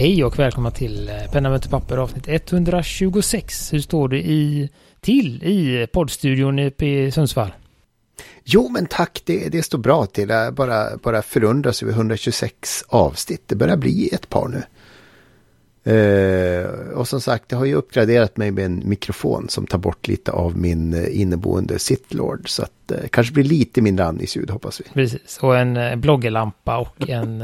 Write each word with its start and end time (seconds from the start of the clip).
Hej 0.00 0.24
och 0.24 0.38
välkomna 0.38 0.70
till 0.70 1.08
eh, 1.08 1.30
Penna 1.32 1.50
möter 1.50 1.68
papper 1.68 1.96
avsnitt 1.96 2.28
126. 2.28 3.72
Hur 3.72 3.78
står 3.78 4.08
det 4.08 4.18
i, 4.18 4.70
till 5.00 5.42
i 5.42 5.86
poddstudion 5.92 6.58
uppe 6.58 6.86
i 6.86 7.10
Sundsvall? 7.10 7.52
Jo, 8.44 8.68
men 8.68 8.86
tack, 8.86 9.22
det, 9.24 9.48
det 9.48 9.62
står 9.62 9.78
bra 9.78 10.06
till. 10.06 10.28
Jag 10.28 10.54
bara, 10.54 10.96
bara 10.96 11.22
förundras 11.22 11.82
över 11.82 11.92
126 11.92 12.84
avsnitt. 12.88 13.42
Det 13.46 13.54
börjar 13.54 13.76
bli 13.76 14.08
ett 14.12 14.28
par 14.28 14.48
nu. 14.48 14.62
Uh, 15.86 16.66
och 16.94 17.08
som 17.08 17.20
sagt, 17.20 17.44
jag 17.48 17.58
har 17.58 17.64
ju 17.64 17.74
uppgraderat 17.74 18.36
mig 18.36 18.50
med 18.50 18.64
en 18.64 18.82
mikrofon 18.84 19.48
som 19.48 19.66
tar 19.66 19.78
bort 19.78 20.08
lite 20.08 20.32
av 20.32 20.58
min 20.58 20.94
uh, 20.94 21.20
inneboende 21.20 21.78
sitlord. 21.78 22.48
Så 22.48 22.62
att 22.62 22.92
uh, 22.92 23.08
kanske 23.10 23.34
blir 23.34 23.44
lite 23.44 23.82
mindre 23.82 24.06
andningsljud 24.06 24.50
hoppas 24.50 24.80
vi. 24.80 24.84
Precis, 24.94 25.38
och 25.38 25.58
en 25.58 25.76
uh, 25.76 25.96
bloggerlampa 25.96 26.78
och 26.78 27.08
en 27.08 27.42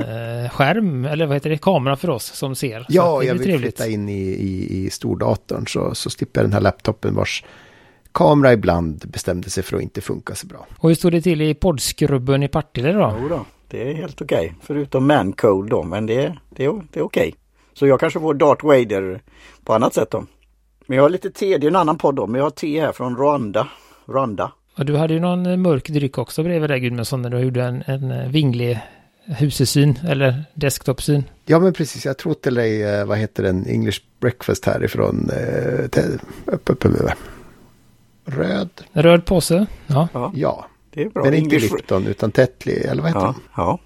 skärm, 0.50 1.04
eller 1.04 1.26
vad 1.26 1.36
heter 1.36 1.50
det, 1.50 1.58
kamera 1.58 1.96
för 1.96 2.10
oss 2.10 2.24
som 2.24 2.54
ser. 2.54 2.86
Ja, 2.88 3.22
jag 3.22 3.34
vill 3.34 3.42
trevligt. 3.42 3.76
flytta 3.76 3.90
in 3.92 4.08
i, 4.08 4.22
i, 4.22 4.84
i 4.86 4.90
stordatorn 4.90 5.66
så, 5.66 5.94
så 5.94 6.10
slipper 6.10 6.40
jag 6.40 6.46
den 6.46 6.52
här 6.52 6.60
laptopen 6.60 7.14
vars 7.14 7.44
kamera 8.12 8.52
ibland 8.52 9.04
bestämde 9.08 9.50
sig 9.50 9.62
för 9.62 9.76
att 9.76 9.82
inte 9.82 10.00
funka 10.00 10.34
så 10.34 10.46
bra. 10.46 10.66
Och 10.78 10.88
hur 10.88 10.96
står 10.96 11.10
det 11.10 11.22
till 11.22 11.42
i 11.42 11.54
poddskrubben 11.54 12.42
i 12.42 12.48
Partille 12.48 12.92
då? 12.92 13.16
Jo 13.22 13.28
då, 13.28 13.44
det 13.68 13.90
är 13.90 13.94
helt 13.94 14.22
okej. 14.22 14.38
Okay. 14.38 14.52
Förutom 14.62 15.06
mancode 15.06 15.70
då, 15.70 15.82
men 15.82 16.06
det, 16.06 16.14
det, 16.16 16.36
det 16.50 16.64
är 16.64 16.70
okej. 16.70 17.02
Okay. 17.02 17.32
Så 17.78 17.86
jag 17.86 18.00
kanske 18.00 18.20
får 18.20 18.34
Darth 18.34 18.66
Vader 18.66 19.22
på 19.64 19.74
annat 19.74 19.94
sätt 19.94 20.10
då. 20.10 20.26
Men 20.86 20.96
jag 20.96 21.04
har 21.04 21.10
lite 21.10 21.30
te, 21.30 21.58
det 21.58 21.66
är 21.66 21.68
en 21.68 21.76
annan 21.76 21.98
podd 21.98 22.14
då, 22.14 22.26
men 22.26 22.38
jag 22.38 22.44
har 22.44 22.50
te 22.50 22.80
här 22.80 22.92
från 22.92 23.16
Rwanda. 23.16 23.68
Rwanda. 24.06 24.52
Och 24.78 24.86
du 24.86 24.96
hade 24.96 25.14
ju 25.14 25.20
någon 25.20 25.46
eh, 25.46 25.56
mörk 25.56 25.88
dryck 25.88 26.18
också 26.18 26.42
bredvid 26.42 26.70
dig 26.70 26.80
Gudmundsson 26.80 27.22
när 27.22 27.30
du 27.30 27.38
gjorde 27.38 27.62
en, 27.62 27.82
en 27.86 28.10
eh, 28.10 28.28
vinglig 28.28 28.80
husesyn 29.24 29.98
eller 30.08 30.44
desktopsyn. 30.54 31.24
Ja 31.44 31.58
men 31.58 31.72
precis, 31.72 32.04
jag 32.04 32.18
tror 32.18 32.34
till 32.34 32.54
dig, 32.54 33.04
vad 33.04 33.18
heter 33.18 33.42
den, 33.42 33.66
English 33.66 34.00
breakfast 34.20 34.64
härifrån. 34.64 35.30
Eh, 35.30 36.00
röd. 38.24 38.70
Röd 38.92 39.24
påse, 39.24 39.66
ja. 39.86 40.08
Ja, 40.34 40.66
det 40.90 41.02
är 41.02 41.08
bra. 41.08 41.24
men 41.24 41.34
inte 41.34 41.56
English... 41.56 41.74
Lipton 41.74 42.06
utan 42.06 42.32
Tetley, 42.32 42.76
eller 42.76 43.02
vad 43.02 43.10
heter 43.10 43.20
ja, 43.20 43.34
de? 43.34 43.42
Ja, 43.56 43.78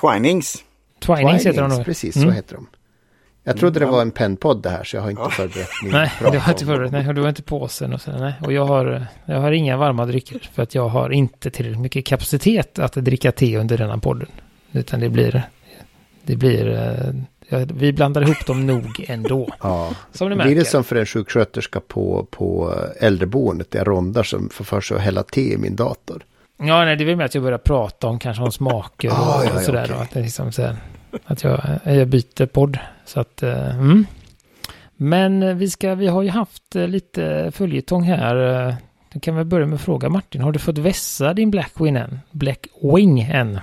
Twinings. 0.00 0.64
Twinings, 0.98 1.46
heter 1.46 1.62
de 1.62 1.70
nog. 1.70 1.84
Precis, 1.84 2.16
mm. 2.16 2.28
så 2.28 2.34
heter 2.34 2.54
de. 2.54 2.66
Jag 3.48 3.56
trodde 3.56 3.80
det 3.80 3.86
var 3.86 4.02
en 4.02 4.10
pennpodd 4.10 4.62
det 4.62 4.70
här 4.70 4.84
så 4.84 4.96
jag 4.96 5.02
har 5.02 5.10
inte 5.10 5.22
ja. 5.22 5.30
förberett 5.30 5.68
min 5.82 5.92
Nej, 5.92 6.12
det 6.20 6.38
har 6.38 6.52
inte 6.52 6.64
förberett. 6.64 6.92
Nej, 6.92 7.08
och 7.08 7.14
du 7.14 7.20
har 7.20 7.28
inte 7.28 7.42
påsen 7.42 7.92
och 7.92 8.00
så. 8.00 8.10
Nej. 8.10 8.34
Och 8.40 8.52
jag 8.52 8.64
har, 8.64 9.06
jag 9.24 9.40
har 9.40 9.52
inga 9.52 9.76
varma 9.76 10.06
drycker 10.06 10.50
för 10.52 10.62
att 10.62 10.74
jag 10.74 10.88
har 10.88 11.10
inte 11.10 11.50
tillräckligt 11.50 11.80
mycket 11.80 12.06
kapacitet 12.06 12.78
att 12.78 12.92
dricka 12.92 13.32
te 13.32 13.58
under 13.58 13.78
denna 13.78 13.98
podden. 13.98 14.28
Utan 14.72 15.00
det 15.00 15.08
blir, 15.08 15.42
det 16.22 16.36
blir, 16.36 16.68
eh, 16.68 17.14
ja, 17.48 17.66
vi 17.74 17.92
blandar 17.92 18.22
ihop 18.22 18.46
dem 18.46 18.66
nog 18.66 19.04
ändå. 19.08 19.48
Ja. 19.62 19.94
Som 20.12 20.28
ni 20.28 20.36
märker. 20.36 20.48
Blir 20.48 20.58
det 20.58 20.64
som 20.64 20.84
för 20.84 20.96
en 20.96 21.06
sjuksköterska 21.06 21.80
på, 21.80 22.26
på 22.30 22.74
äldreboendet, 23.00 23.70
det 23.70 23.78
är 23.78 23.84
rondar 23.84 24.22
som 24.22 24.48
får 24.48 24.64
för 24.64 24.80
sig 24.80 24.96
att 24.96 25.02
hälla 25.02 25.22
te 25.22 25.52
i 25.52 25.56
min 25.56 25.76
dator. 25.76 26.22
Ja, 26.58 26.84
nej, 26.84 26.96
det 26.96 27.04
är 27.04 27.06
väl 27.06 27.16
med 27.16 27.26
att 27.26 27.34
jag 27.34 27.44
börjar 27.44 27.58
prata 27.58 28.06
om 28.06 28.18
kanske 28.18 28.42
om 28.42 28.52
smaker 28.52 29.08
och, 29.08 29.14
ah, 29.16 29.44
ja, 29.44 29.54
och 29.54 29.60
sådär. 29.60 29.84
Okay. 29.84 29.96
Och 29.96 30.02
att, 30.02 30.10
det 30.10 30.22
liksom, 30.22 30.52
så 30.52 30.62
här, 30.62 30.76
att 31.24 31.44
jag, 31.44 31.60
jag 31.84 32.08
byter 32.08 32.46
podd. 32.46 32.78
Så 33.04 33.20
att, 33.20 33.42
uh, 33.42 33.74
mm. 33.74 34.06
Men 34.96 35.58
vi, 35.58 35.70
ska, 35.70 35.94
vi 35.94 36.06
har 36.06 36.22
ju 36.22 36.28
haft 36.28 36.76
uh, 36.76 36.88
lite 36.88 37.50
följetong 37.54 38.02
här. 38.02 38.66
Uh, 38.68 38.74
då 39.12 39.20
kan 39.20 39.36
vi 39.36 39.44
börja 39.44 39.66
med 39.66 39.74
att 39.74 39.80
fråga 39.80 40.08
Martin, 40.08 40.40
har 40.40 40.52
du 40.52 40.58
fått 40.58 40.78
vässa 40.78 41.34
din 41.34 41.50
Black 41.50 41.72
Wing 41.80 41.96
än? 41.96 42.18
Black 42.30 42.66
Wing 42.82 43.20
än? 43.20 43.60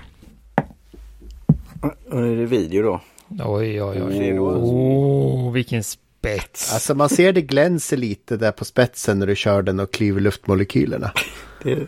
Är 2.12 2.36
det 2.36 2.46
video 2.46 2.84
då? 2.84 3.02
Oj, 3.30 3.84
oj, 3.84 4.04
oj. 4.04 4.40
Oh, 4.40 5.52
vilken 5.52 5.84
spets. 5.84 6.74
Alltså 6.74 6.96
man 6.96 7.10
ser 7.10 7.34
det 7.34 7.42
glänser 7.42 7.98
lite 7.98 8.38
där 8.38 8.52
på 8.52 8.66
spetsen 8.66 9.20
när 9.20 9.28
du 9.28 9.36
kör 9.36 9.62
den 9.62 9.80
och 9.80 9.94
klyver 9.94 10.22
luftmolekylerna. 10.22 11.12
det, 11.64 11.88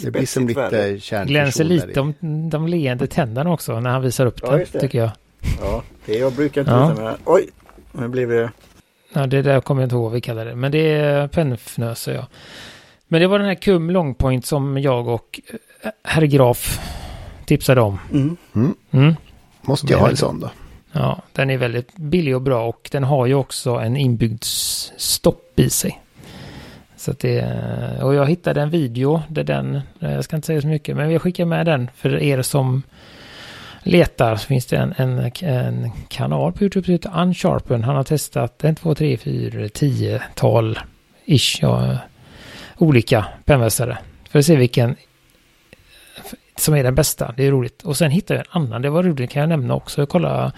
det 0.00 0.10
blir 0.10 0.26
som 0.26 0.48
lite 0.48 0.98
kärnfusion. 1.00 1.26
Glänser 1.26 1.64
lite 1.64 2.00
om 2.00 2.14
de 2.50 2.68
leende 2.68 3.06
tänderna 3.06 3.52
också 3.52 3.80
när 3.80 3.90
han 3.90 4.02
visar 4.02 4.26
upp 4.26 4.40
ja, 4.42 4.56
det, 4.56 4.80
tycker 4.80 4.98
jag. 4.98 5.10
Ja, 5.60 5.82
det 6.06 6.18
jag 6.18 6.32
brukar 6.32 6.60
inte 6.60 6.72
ja. 6.72 6.88
visa 6.88 7.02
med. 7.02 7.16
Oj, 7.24 7.48
nu 7.92 8.08
blev 8.08 8.28
det... 8.28 8.50
Ja, 9.12 9.26
det 9.26 9.42
där 9.42 9.60
kommer 9.60 9.82
jag 9.82 9.86
inte 9.86 9.94
ihåg 9.94 10.02
vad 10.02 10.12
vi 10.12 10.20
kallar 10.20 10.44
det. 10.44 10.54
Men 10.54 10.72
det 10.72 10.90
är 10.90 11.28
pennfnöse, 11.28 12.12
ja. 12.12 12.26
Men 13.08 13.20
det 13.20 13.26
var 13.26 13.38
den 13.38 13.48
här 13.48 13.54
Kum 13.54 13.90
Longpoint 13.90 14.46
som 14.46 14.78
jag 14.78 15.08
och 15.08 15.40
eh, 15.82 15.90
herr 16.04 16.22
Graf 16.22 16.80
tipsade 17.44 17.80
om. 17.80 17.98
Mm. 18.12 18.36
Mm. 18.54 18.74
Mm. 18.90 19.14
Måste 19.62 19.92
jag 19.92 19.98
ha 19.98 20.10
en 20.10 20.16
sån 20.16 20.40
då? 20.40 20.50
Ja, 20.92 21.22
den 21.32 21.50
är 21.50 21.58
väldigt 21.58 21.96
billig 21.96 22.34
och 22.36 22.42
bra 22.42 22.68
och 22.68 22.88
den 22.92 23.04
har 23.04 23.26
ju 23.26 23.34
också 23.34 23.70
en 23.70 23.96
inbyggd 23.96 24.44
stopp 24.96 25.52
i 25.56 25.70
sig. 25.70 26.02
Så 27.02 27.10
att 27.10 27.18
det, 27.18 27.44
och 28.02 28.14
jag 28.14 28.26
hittade 28.26 28.62
en 28.62 28.70
video 28.70 29.22
där 29.28 29.44
den, 29.44 29.80
jag 29.98 30.24
ska 30.24 30.36
inte 30.36 30.46
säga 30.46 30.60
så 30.60 30.66
mycket, 30.66 30.96
men 30.96 31.10
jag 31.10 31.22
skickar 31.22 31.44
med 31.44 31.66
den 31.66 31.90
för 31.94 32.22
er 32.22 32.42
som 32.42 32.82
letar 33.82 34.36
så 34.36 34.46
finns 34.46 34.66
det 34.66 34.76
en, 34.76 34.94
en, 34.96 35.32
en 35.40 35.90
kanal 36.08 36.52
på 36.52 36.62
YouTube 36.64 36.84
som 36.84 36.92
heter 36.92 37.22
Unsharpen. 37.22 37.84
Han 37.84 37.96
har 37.96 38.04
testat 38.04 38.64
en, 38.64 38.74
två, 38.74 38.94
tre, 38.94 39.16
fyra, 39.16 39.68
tio 39.68 40.22
tal 40.34 40.78
ish, 41.24 41.62
ja, 41.62 41.96
olika 42.78 43.26
pennvässare. 43.44 43.98
För 44.30 44.38
att 44.38 44.44
se 44.44 44.56
vilken 44.56 44.96
som 46.56 46.74
är 46.74 46.82
den 46.82 46.94
bästa. 46.94 47.34
Det 47.36 47.46
är 47.46 47.50
roligt. 47.50 47.82
Och 47.82 47.96
sen 47.96 48.10
hittade 48.10 48.40
jag 48.40 48.46
en 48.56 48.62
annan. 48.62 48.82
Det 48.82 48.90
var 48.90 49.02
roligt 49.02 49.30
kan 49.30 49.40
jag 49.40 49.48
nämna 49.48 49.74
också. 49.74 50.00
Jag 50.00 50.08
kollade. 50.08 50.52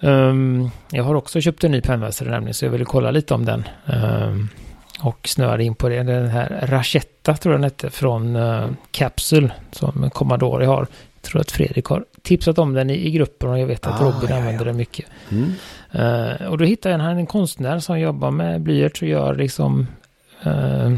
Um, 0.00 0.70
jag 0.90 1.04
har 1.04 1.14
också 1.14 1.40
köpt 1.40 1.64
en 1.64 1.70
ny 1.70 1.80
pennvässare 1.80 2.30
nämligen 2.30 2.54
så 2.54 2.64
jag 2.64 2.70
ville 2.70 2.84
kolla 2.84 3.10
lite 3.10 3.34
om 3.34 3.44
den. 3.44 3.64
Um, 3.86 4.48
och 5.02 5.28
snöade 5.28 5.64
in 5.64 5.74
på 5.74 5.88
det. 5.88 6.02
Den 6.02 6.28
här 6.28 6.66
Rachetta 6.68 7.36
tror 7.36 7.54
jag 7.54 7.60
den 7.60 7.64
hette 7.64 7.90
från 7.90 8.36
uh, 8.36 8.70
Capsule 8.90 9.50
som 9.72 10.10
Commodore 10.10 10.66
har. 10.66 10.86
Jag 11.14 11.22
tror 11.22 11.40
att 11.40 11.50
Fredrik 11.50 11.84
har 11.84 12.04
tipsat 12.22 12.58
om 12.58 12.74
den 12.74 12.90
i, 12.90 13.06
i 13.06 13.10
gruppen 13.10 13.50
och 13.50 13.58
jag 13.58 13.66
vet 13.66 13.86
att 13.86 14.00
ah, 14.00 14.04
Robin 14.04 14.28
ja, 14.30 14.36
använder 14.36 14.60
ja. 14.60 14.64
den 14.64 14.76
mycket. 14.76 15.06
Mm. 15.30 15.52
Uh, 15.94 16.48
och 16.48 16.58
då 16.58 16.64
hittade 16.64 16.94
jag 16.94 17.10
en, 17.10 17.18
en 17.18 17.26
konstnär 17.26 17.78
som 17.78 18.00
jobbar 18.00 18.30
med 18.30 18.60
blyerts 18.60 19.02
och 19.02 19.08
gör 19.08 19.34
liksom 19.34 19.86
uh, 20.46 20.96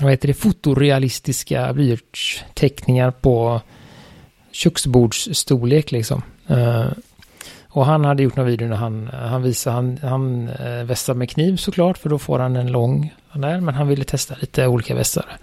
vad 0.00 0.10
heter 0.10 0.28
det, 0.28 0.34
fotorealistiska 0.34 1.72
blyertsteckningar 1.72 3.10
på 3.10 3.60
köksbordsstorlek 4.52 5.92
liksom. 5.92 6.22
Uh, 6.50 6.86
och 7.74 7.86
han 7.86 8.04
hade 8.04 8.22
gjort 8.22 8.36
några 8.36 8.50
video 8.50 8.68
när 8.68 8.76
han, 8.76 9.10
han 9.12 9.42
visade, 9.42 9.76
han, 9.76 9.98
han 10.02 10.48
eh, 10.48 10.84
vässar 10.84 11.14
med 11.14 11.30
kniv 11.30 11.56
såklart, 11.56 11.98
för 11.98 12.08
då 12.08 12.18
får 12.18 12.38
han 12.38 12.56
en 12.56 12.72
lång 12.72 13.14
där, 13.32 13.60
men 13.60 13.74
han 13.74 13.88
ville 13.88 14.04
testa 14.04 14.34
lite 14.40 14.66
olika 14.66 14.94
vässar. 14.94 15.36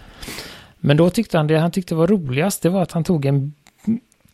Men 0.79 0.97
då 0.97 1.09
tyckte 1.09 1.37
han 1.37 1.47
det 1.47 1.57
han 1.57 1.71
tyckte 1.71 1.95
var 1.95 2.07
roligast, 2.07 2.61
det 2.61 2.69
var 2.69 2.81
att 2.81 2.91
han 2.91 3.03
tog 3.03 3.25
en, 3.25 3.53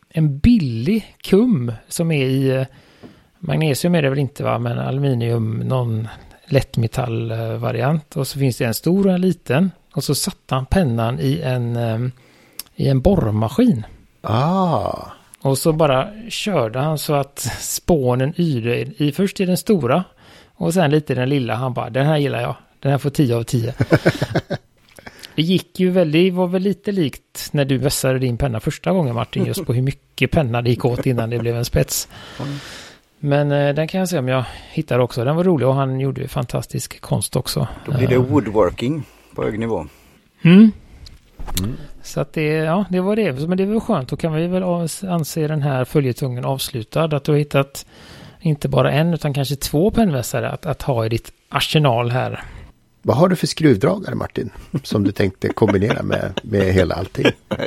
en 0.08 0.38
billig 0.38 1.16
kum 1.22 1.72
som 1.88 2.10
är 2.10 2.24
i, 2.24 2.48
eh, 2.48 2.66
magnesium 3.38 3.94
är 3.94 4.02
det 4.02 4.10
väl 4.10 4.18
inte 4.18 4.44
va, 4.44 4.58
men 4.58 4.78
aluminium, 4.78 5.58
någon 5.58 6.08
lättmetallvariant. 6.46 8.16
Och 8.16 8.26
så 8.26 8.38
finns 8.38 8.56
det 8.56 8.64
en 8.64 8.74
stor 8.74 9.06
och 9.06 9.12
en 9.12 9.20
liten. 9.20 9.70
Och 9.94 10.04
så 10.04 10.14
satte 10.14 10.54
han 10.54 10.66
pennan 10.66 11.20
i 11.20 11.40
en, 11.40 11.76
eh, 11.76 11.98
i 12.74 12.88
en 12.88 13.00
borrmaskin. 13.00 13.86
Ah. 14.22 15.17
Och 15.42 15.58
så 15.58 15.72
bara 15.72 16.08
körde 16.28 16.78
han 16.78 16.98
så 16.98 17.14
att 17.14 17.38
spånen 17.60 18.34
yrde 18.40 18.80
i 18.80 19.12
först 19.12 19.40
i 19.40 19.44
den 19.44 19.56
stora 19.56 20.04
och 20.54 20.74
sen 20.74 20.90
lite 20.90 21.12
i 21.12 21.16
den 21.16 21.28
lilla. 21.28 21.54
Han 21.54 21.74
bara, 21.74 21.90
den 21.90 22.06
här 22.06 22.16
gillar 22.16 22.40
jag. 22.40 22.56
Den 22.80 22.90
här 22.90 22.98
får 22.98 23.10
10 23.10 23.36
av 23.36 23.42
10. 23.42 23.74
det 25.34 25.42
gick 25.42 25.80
ju 25.80 25.90
väldigt, 25.90 26.34
var 26.34 26.46
väl 26.46 26.62
lite 26.62 26.92
likt 26.92 27.48
när 27.52 27.64
du 27.64 27.78
vässade 27.78 28.18
din 28.18 28.36
penna 28.36 28.60
första 28.60 28.92
gången 28.92 29.14
Martin, 29.14 29.44
just 29.44 29.66
på 29.66 29.72
hur 29.72 29.82
mycket 29.82 30.30
penna 30.30 30.62
det 30.62 30.70
gick 30.70 30.84
åt 30.84 31.06
innan 31.06 31.30
det 31.30 31.38
blev 31.38 31.56
en 31.56 31.64
spets. 31.64 32.08
Men 33.20 33.52
eh, 33.52 33.74
den 33.74 33.88
kan 33.88 33.98
jag 33.98 34.08
se 34.08 34.18
om 34.18 34.28
jag 34.28 34.44
hittar 34.72 34.98
också. 34.98 35.24
Den 35.24 35.36
var 35.36 35.44
rolig 35.44 35.68
och 35.68 35.74
han 35.74 36.00
gjorde 36.00 36.20
ju 36.20 36.28
fantastisk 36.28 37.00
konst 37.00 37.36
också. 37.36 37.68
Då 37.86 37.92
blir 37.92 38.08
det 38.08 38.14
eh. 38.14 38.22
woodworking 38.22 39.02
på 39.34 39.44
hög 39.44 39.58
nivå. 39.58 39.86
Mm. 40.42 40.72
Mm. 41.58 41.76
Så 42.08 42.20
att 42.20 42.32
det, 42.32 42.46
ja, 42.46 42.84
det 42.90 43.00
var 43.00 43.16
det. 43.16 43.48
Men 43.48 43.58
det 43.58 43.66
var 43.66 43.80
skönt. 43.80 44.08
Då 44.08 44.16
kan 44.16 44.32
vi 44.32 44.46
väl 44.46 44.62
anse 45.08 45.48
den 45.48 45.62
här 45.62 45.84
följetongen 45.84 46.44
avslutad. 46.44 47.04
Att 47.04 47.24
du 47.24 47.32
har 47.32 47.38
hittat 47.38 47.86
inte 48.40 48.68
bara 48.68 48.92
en 48.92 49.14
utan 49.14 49.34
kanske 49.34 49.56
två 49.56 49.90
pennvässare 49.90 50.50
att, 50.50 50.66
att 50.66 50.82
ha 50.82 51.06
i 51.06 51.08
ditt 51.08 51.32
arsenal 51.48 52.10
här. 52.10 52.44
Vad 53.02 53.16
har 53.16 53.28
du 53.28 53.36
för 53.36 53.46
skruvdragare 53.46 54.14
Martin? 54.14 54.50
Som 54.82 55.04
du 55.04 55.12
tänkte 55.12 55.48
kombinera 55.48 56.02
med, 56.02 56.40
med 56.42 56.72
hela 56.72 56.94
allting? 56.94 57.26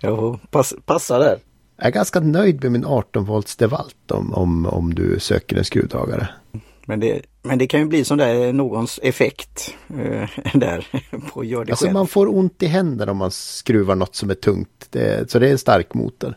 Jo, 0.00 0.38
pass, 0.50 0.74
passa 0.86 1.18
där. 1.18 1.38
Jag 1.76 1.86
är 1.86 1.90
ganska 1.90 2.20
nöjd 2.20 2.62
med 2.62 2.72
min 2.72 2.84
18 2.84 3.24
volts 3.24 3.56
Devalt 3.56 4.10
om, 4.10 4.34
om, 4.34 4.66
om 4.66 4.94
du 4.94 5.20
söker 5.20 5.56
en 5.56 5.64
skruvdragare. 5.64 6.28
Men 6.86 7.00
det, 7.00 7.22
men 7.42 7.58
det 7.58 7.66
kan 7.66 7.80
ju 7.80 7.86
bli 7.86 8.04
som 8.04 8.18
där 8.18 8.52
någons 8.52 9.00
effekt 9.02 9.74
eh, 9.88 10.28
där 10.54 10.86
på 11.32 11.44
göra 11.44 11.64
det 11.64 11.72
alltså 11.72 11.84
själv. 11.84 11.94
man 11.94 12.06
får 12.06 12.34
ont 12.34 12.62
i 12.62 12.66
händerna 12.66 13.12
om 13.12 13.18
man 13.18 13.30
skruvar 13.30 13.94
något 13.94 14.14
som 14.14 14.30
är 14.30 14.34
tungt. 14.34 14.88
Det, 14.90 15.30
så 15.30 15.38
det 15.38 15.48
är 15.48 15.52
en 15.52 15.58
stark 15.58 15.94
motor. 15.94 16.34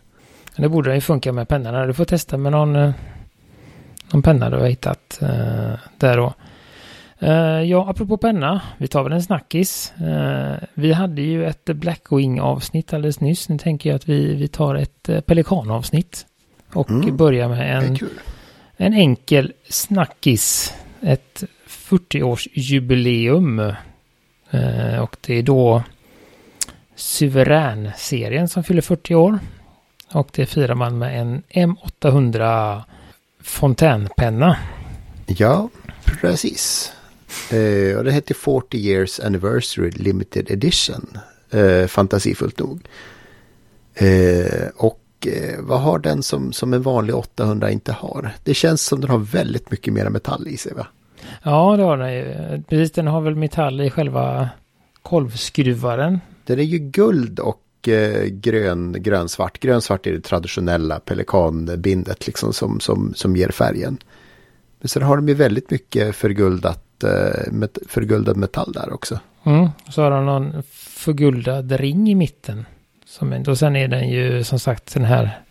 Det 0.58 0.70
borde 0.70 0.96
ju 0.96 1.02
funka 1.02 1.32
med 1.32 1.48
pennorna. 1.48 1.86
Du 1.86 1.94
får 1.94 2.06
testa 2.06 2.38
med 2.38 2.52
någon, 2.52 2.76
eh, 2.76 2.92
någon 4.12 4.22
penna 4.22 4.50
du 4.50 4.58
har 4.58 4.68
hittat 4.68 5.20
uh, 5.22 5.74
där 5.98 6.18
då. 6.18 6.34
Uh, 7.24 7.64
ja, 7.64 7.90
apropå 7.90 8.18
penna, 8.18 8.62
vi 8.78 8.88
tar 8.88 9.04
väl 9.04 9.14
en 9.14 9.24
snackis. 9.24 9.94
Uh, 10.02 10.56
vi 10.74 10.94
hade 10.94 11.22
ju 11.22 11.46
ett 11.46 11.66
Blackwing-avsnitt 11.66 12.94
alldeles 12.94 13.20
nyss. 13.20 13.50
Nu 13.50 13.58
tänker 13.58 13.90
jag 13.90 13.96
att 13.96 14.10
vi, 14.10 14.36
vi 14.36 14.48
tar 14.48 14.76
ett 14.76 15.10
uh, 15.10 15.20
Pelikan-avsnitt. 15.20 16.26
Och 16.74 16.90
mm. 16.90 17.18
börjar 17.18 17.50
med 17.50 17.78
en, 17.78 17.98
en 18.78 18.94
enkel 18.94 19.54
snackis. 19.70 20.74
Ett 21.02 21.44
40-årsjubileum. 21.68 23.76
Eh, 24.52 25.00
och 25.00 25.18
det 25.22 25.34
är 25.34 25.44
då 25.44 25.84
Suverän-serien 26.96 28.50
som 28.50 28.64
fyller 28.64 28.82
40 28.82 29.16
år. 29.16 29.40
Och 30.12 30.30
det 30.34 30.46
firar 30.46 30.76
man 30.76 30.98
med 30.98 31.22
en 31.22 31.44
M800 31.50 32.82
fontänpenna. 33.42 34.58
Ja, 35.26 35.70
precis. 36.06 36.92
Eh, 37.52 37.98
och 37.98 38.04
det 38.04 38.12
heter 38.12 38.34
40 38.34 38.78
years 38.78 39.20
anniversary 39.20 39.92
limited 39.92 40.52
edition. 40.52 41.18
Eh, 41.52 41.88
fantasifullt 41.88 42.60
nog. 42.60 42.82
Eh, 43.96 44.68
och 44.76 45.00
vad 45.60 45.82
har 45.82 46.00
den 46.00 46.24
som, 46.24 46.54
som 46.54 46.74
en 46.74 46.82
vanlig 46.82 47.16
800 47.16 47.72
inte 47.72 47.92
har? 47.92 48.32
Det 48.44 48.54
känns 48.54 48.86
som 48.86 49.02
den 49.02 49.10
har 49.10 49.18
väldigt 49.18 49.72
mycket 49.72 49.94
mer 49.94 50.10
metall 50.10 50.48
i 50.48 50.58
sig 50.58 50.74
va? 50.74 50.88
Ja, 51.44 51.78
det 51.78 51.84
har 51.84 51.98
den 51.98 52.14
ju. 52.14 52.64
Precis, 52.70 52.92
den 52.92 53.08
har 53.08 53.22
väl 53.22 53.36
metall 53.36 53.82
i 53.82 53.90
själva 53.90 54.50
kolvskruvaren. 55.02 56.20
Den 56.46 56.60
är 56.60 56.64
ju 56.64 56.78
guld 56.78 57.40
och 57.40 57.88
eh, 57.88 58.26
grön, 58.26 58.96
grönsvart. 59.04 59.60
Grönsvart 59.60 60.08
är 60.08 60.12
det 60.12 60.22
traditionella 60.22 61.00
pelikanbindet 61.00 62.28
liksom 62.28 62.54
som, 62.54 62.80
som, 62.80 63.14
som 63.16 63.36
ger 63.36 63.50
färgen. 63.50 63.98
Men 64.80 64.90
sen 64.90 65.04
har 65.04 65.16
de 65.16 65.28
ju 65.28 65.34
väldigt 65.34 65.72
mycket 65.72 66.16
förguldat, 66.16 67.04
eh, 67.04 67.52
met, 67.52 67.78
förguldad 67.88 68.38
metall 68.38 68.72
där 68.72 68.94
också. 68.94 69.20
Mm, 69.44 69.70
så 69.90 70.02
har 70.02 70.12
de 70.12 70.26
någon 70.26 70.64
förguldad 70.74 71.72
ring 71.72 72.10
i 72.10 72.16
mitten. 72.16 72.66
Som 73.18 73.44
och 73.48 73.58
sen 73.58 73.76
är 73.76 73.88
den 73.88 74.10
ju 74.10 74.44
som 74.44 74.60
sagt 74.60 74.94
den 74.94 75.06
här, 75.06 75.42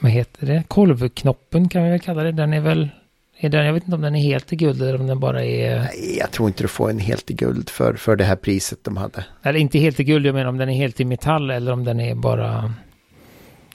vad 0.00 0.12
heter 0.12 0.46
det, 0.46 0.62
kolvknoppen 0.68 1.68
kan 1.68 1.84
vi 1.84 1.90
väl 1.90 2.00
kalla 2.00 2.22
det. 2.22 2.32
Den 2.32 2.52
är 2.52 2.60
väl 2.60 2.88
är 3.36 3.48
den, 3.48 3.66
jag 3.66 3.72
vet 3.72 3.82
inte 3.82 3.94
om 3.94 4.00
den 4.00 4.16
är 4.16 4.22
helt 4.22 4.52
i 4.52 4.56
guld 4.56 4.82
eller 4.82 5.00
om 5.00 5.06
den 5.06 5.20
bara 5.20 5.44
är... 5.44 5.78
Nej, 5.78 6.16
jag 6.18 6.30
tror 6.30 6.48
inte 6.48 6.64
du 6.64 6.68
får 6.68 6.90
en 6.90 6.98
helt 6.98 7.30
i 7.30 7.34
guld 7.34 7.70
för, 7.70 7.94
för 7.94 8.16
det 8.16 8.24
här 8.24 8.36
priset 8.36 8.78
de 8.82 8.96
hade. 8.96 9.24
Eller 9.42 9.58
inte 9.58 9.78
helt 9.78 10.00
i 10.00 10.04
guld, 10.04 10.26
jag 10.26 10.34
menar 10.34 10.48
om 10.48 10.58
den 10.58 10.68
är 10.68 10.74
helt 10.74 11.00
i 11.00 11.04
metall 11.04 11.50
eller 11.50 11.72
om 11.72 11.84
den 11.84 12.00
är 12.00 12.14
bara... 12.14 12.74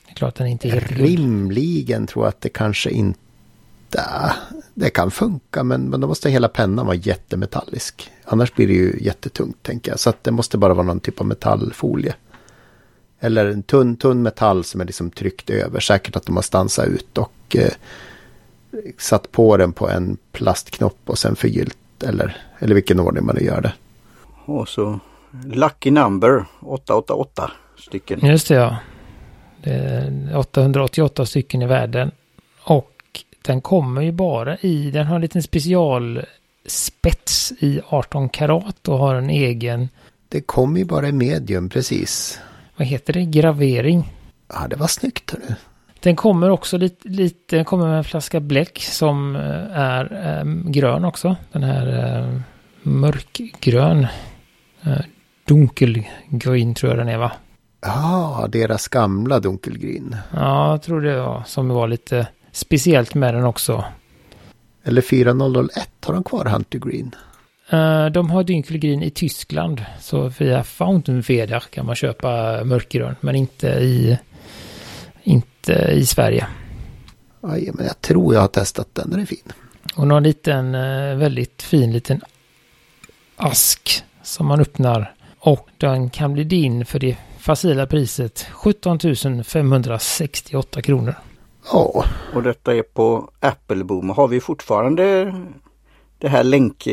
Det 0.06 0.12
är 0.12 0.16
klart 0.16 0.36
den 0.36 0.48
är 0.48 0.52
inte 0.52 0.70
helt 0.70 0.92
i 0.92 0.96
guld. 0.96 1.10
Rimligen 1.10 2.08
tror 2.08 2.26
jag 2.26 2.30
att 2.30 2.42
det 2.42 2.50
kanske 2.50 2.90
inte... 2.90 3.20
Det 4.74 4.90
kan 4.90 5.12
funka, 5.12 5.64
men, 5.64 5.82
men 5.82 6.02
då 6.02 6.08
måste 6.08 6.30
hela 6.30 6.48
pennan 6.48 6.86
vara 6.86 6.96
jättemetallisk. 6.96 8.12
Annars 8.24 8.54
blir 8.54 8.68
det 8.68 8.74
ju 8.74 8.98
jättetungt, 9.02 9.64
tänker 9.64 9.92
jag. 9.92 10.00
Så 10.00 10.10
att 10.10 10.24
det 10.24 10.32
måste 10.32 10.58
bara 10.58 10.74
vara 10.74 10.86
någon 10.86 11.00
typ 11.00 11.22
av 11.22 11.28
metallfolie. 11.28 12.16
Eller 13.26 13.46
en 13.46 13.64
tunn, 13.64 13.96
tunn 13.96 14.22
metall 14.22 14.64
som 14.64 14.82
är 14.82 14.86
liksom 14.86 15.12
tryckt 15.12 15.50
över. 15.50 15.80
Säkert 15.80 16.16
att 16.16 16.26
de 16.26 16.36
har 16.36 16.44
stansat 16.44 16.88
ut 16.88 17.18
och... 17.18 17.56
Eh, 17.56 17.72
satt 18.98 19.32
på 19.32 19.58
den 19.58 19.74
på 19.74 19.90
en 19.90 20.18
plastknopp 20.32 20.98
och 21.06 21.18
sen 21.18 21.36
förgyllt 21.36 22.04
eller, 22.04 22.38
eller 22.60 22.76
vilken 22.76 23.00
ordning 23.00 23.26
man 23.26 23.36
nu 23.36 23.46
gör 23.46 23.62
det. 23.62 23.74
Och 24.46 24.70
så 24.70 25.00
Lucky 25.46 25.92
Number 25.92 26.46
888 26.60 27.52
stycken. 27.78 28.26
Just 28.26 28.48
det 28.48 28.56
ja. 28.56 28.78
Det 29.64 29.72
är 29.72 30.38
888 30.38 31.26
stycken 31.26 31.62
i 31.62 31.66
världen. 31.66 32.12
Och 32.64 32.92
den 33.42 33.62
kommer 33.62 34.02
ju 34.02 34.12
bara 34.12 34.58
i, 34.58 34.92
den 34.92 35.08
har 35.08 35.16
en 35.16 35.22
liten 35.22 35.44
specialspets 35.44 37.54
i 37.60 37.82
18 37.88 38.30
karat 38.30 38.88
och 38.88 38.98
har 38.98 39.16
en 39.16 39.30
egen. 39.30 39.90
Det 40.30 40.42
kommer 40.42 40.80
ju 40.80 40.86
bara 40.86 41.08
i 41.08 41.12
medium 41.12 41.70
precis. 41.70 42.40
Vad 42.78 42.88
heter 42.88 43.14
det? 43.14 43.26
Gravering. 43.26 44.14
Ja, 44.54 44.68
det 44.68 44.76
var 44.76 44.88
snyggt 44.88 45.32
hörru. 45.32 45.56
Den 46.00 46.16
kommer 46.16 46.50
också 46.50 46.78
lite, 46.78 47.10
lite 47.10 47.64
kommer 47.64 47.88
med 47.88 47.98
en 47.98 48.04
flaska 48.04 48.40
bläck 48.40 48.80
som 48.80 49.36
eh, 49.36 49.78
är 49.80 50.38
äh, 50.40 50.72
grön 50.72 51.06
också. 51.06 51.36
Den 51.52 51.64
här 51.64 52.18
äh, 52.24 52.42
mörkgrön. 52.82 54.08
Äh, 54.82 54.98
dunkelgrön 55.48 56.74
tror 56.76 56.92
jag 56.92 57.00
den 57.00 57.10
är 57.10 57.18
va? 57.18 57.32
Ja, 57.82 58.48
deras 58.50 58.88
gamla 58.88 59.40
dunkelgryn. 59.40 60.16
Ja, 60.34 60.72
jag 60.72 60.82
tror 60.82 61.02
det 61.02 61.22
var 61.22 61.44
som 61.46 61.70
var 61.70 61.88
lite 61.88 62.28
speciellt 62.52 63.16
med 63.16 63.34
den 63.34 63.46
också. 63.46 63.84
Eller 64.84 65.02
4001, 65.02 65.90
har 66.06 66.14
de 66.14 66.24
kvar 66.24 66.46
Hunter 66.46 66.80
Green? 66.80 67.16
Uh, 67.74 68.06
de 68.06 68.30
har 68.30 68.44
Dunkelgreen 68.44 69.04
i 69.04 69.10
Tyskland. 69.10 69.86
Så 70.00 70.28
via 70.28 70.64
Fountainfeder 70.64 71.60
kan 71.60 71.86
man 71.86 71.96
köpa 71.96 72.64
mörkgrön. 72.64 73.16
Men 73.22 73.36
inte 73.36 73.68
i 73.68 74.18
inte 75.24 75.74
i 75.74 76.06
Sverige. 76.06 76.48
Aj, 77.42 77.72
men 77.74 77.86
jag 77.86 78.02
tror 78.02 78.34
jag 78.34 78.42
har 78.42 78.48
testat 78.48 78.88
den, 78.94 79.10
den 79.10 79.20
är 79.20 79.26
fin. 79.26 79.52
Och 79.96 80.08
någon 80.08 80.24
liten, 80.24 80.76
eh, 80.76 81.16
väldigt 81.16 81.62
fin 81.62 81.92
liten 81.92 82.22
ask 83.36 84.04
som 84.24 84.48
man 84.48 84.60
öppnar. 84.60 85.14
Och 85.40 85.70
den 85.78 86.10
kan 86.10 86.34
bli 86.34 86.44
din 86.44 86.86
för 86.86 87.00
det 87.00 87.18
facila 87.40 87.88
priset 87.88 88.48
17 88.52 89.00
568 89.44 90.82
kronor. 90.82 91.16
Ja. 91.72 92.06
Och 92.34 92.44
detta 92.44 92.76
är 92.76 92.82
på 92.82 93.30
Appleboom. 93.40 94.10
Har 94.10 94.28
vi 94.28 94.40
fortfarande 94.40 95.34
det 96.18 96.30
här 96.30 96.44
länk... 96.44 96.88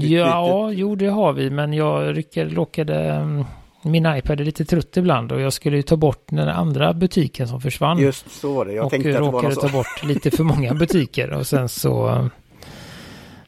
Ja, 0.00 0.70
jo 0.72 0.94
det 0.94 1.08
har 1.08 1.32
vi 1.32 1.50
men 1.50 1.72
jag 1.72 2.16
rycker, 2.16 2.46
råkade 2.46 3.00
mm, 3.00 3.44
min 3.82 4.06
iPad 4.16 4.40
är 4.40 4.44
lite 4.44 4.64
trött 4.64 4.96
ibland 4.96 5.32
och 5.32 5.40
jag 5.40 5.52
skulle 5.52 5.76
ju 5.76 5.82
ta 5.82 5.96
bort 5.96 6.24
den 6.26 6.48
andra 6.48 6.92
butiken 6.92 7.48
som 7.48 7.60
försvann. 7.60 7.98
Just 7.98 8.40
så 8.40 8.52
var 8.52 8.64
det. 8.64 8.72
Jag 8.72 8.84
och 8.84 8.90
tänkte 8.90 9.10
att 9.10 9.18
råkade 9.18 9.54
ta 9.54 9.68
bort 9.68 10.04
lite 10.04 10.30
för 10.30 10.44
många 10.44 10.74
butiker 10.74 11.30
och 11.30 11.46
sen 11.46 11.68
så 11.68 12.08
eh, 12.08 12.26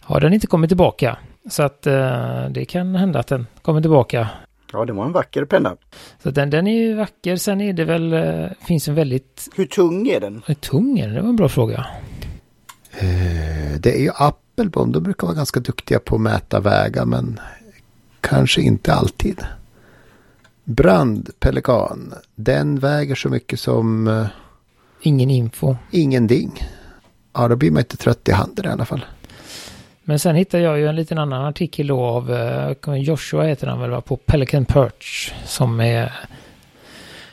har 0.00 0.20
den 0.20 0.32
inte 0.32 0.46
kommit 0.46 0.70
tillbaka. 0.70 1.18
Så 1.50 1.62
att 1.62 1.86
uh, 1.86 2.50
det 2.50 2.64
kan 2.64 2.94
hända 2.94 3.18
att 3.18 3.26
den 3.26 3.46
kommer 3.62 3.80
tillbaka. 3.80 4.28
Ja, 4.72 4.84
det 4.84 4.92
var 4.92 5.04
en 5.04 5.12
vacker 5.12 5.44
penna. 5.44 5.76
Så 6.22 6.30
den, 6.30 6.50
den 6.50 6.66
är 6.66 6.78
ju 6.78 6.94
vacker. 6.94 7.36
Sen 7.36 7.60
är 7.60 7.72
det 7.72 7.84
väl, 7.84 8.14
uh, 8.14 8.46
finns 8.66 8.88
en 8.88 8.94
väldigt... 8.94 9.48
Hur 9.56 9.66
tung 9.66 10.08
är 10.08 10.20
den? 10.20 10.42
Hur 10.46 10.54
tung 10.54 10.98
är 10.98 11.06
den? 11.06 11.14
Det 11.14 11.22
var 11.22 11.28
en 11.28 11.36
bra 11.36 11.48
fråga. 11.48 11.86
Uh, 13.02 13.80
det 13.80 13.94
är 13.96 14.00
ju 14.00 14.10
Appelbom. 14.54 14.92
De 14.92 15.02
brukar 15.02 15.26
vara 15.26 15.36
ganska 15.36 15.60
duktiga 15.60 15.98
på 15.98 16.14
att 16.14 16.20
mäta 16.20 16.60
vägar 16.60 17.04
men 17.04 17.40
kanske 18.20 18.60
inte 18.60 18.94
alltid. 18.94 19.44
Brandpelikan. 20.64 22.14
Den 22.34 22.78
väger 22.78 23.14
så 23.14 23.28
mycket 23.28 23.60
som... 23.60 24.08
Uh, 24.08 24.26
Ingen 25.02 25.30
info. 25.30 25.76
Ingenting. 25.90 26.62
Ja, 27.32 27.48
då 27.48 27.56
blir 27.56 27.70
man 27.70 27.80
inte 27.80 27.96
trött 27.96 28.28
i 28.28 28.32
handen 28.32 28.64
i 28.64 28.68
alla 28.68 28.84
fall. 28.84 29.04
Men 30.04 30.18
sen 30.18 30.36
hittade 30.36 30.62
jag 30.62 30.78
ju 30.78 30.88
en 30.88 30.96
liten 30.96 31.18
annan 31.18 31.44
artikel 31.44 31.86
då 31.86 32.00
av 32.00 32.30
uh, 32.30 32.96
Joshua 32.96 33.44
heter 33.44 33.66
han 33.66 33.80
väl 33.80 34.02
på 34.02 34.16
Pelican 34.16 34.64
Perch. 34.64 35.32
Som 35.44 35.80
är 35.80 36.12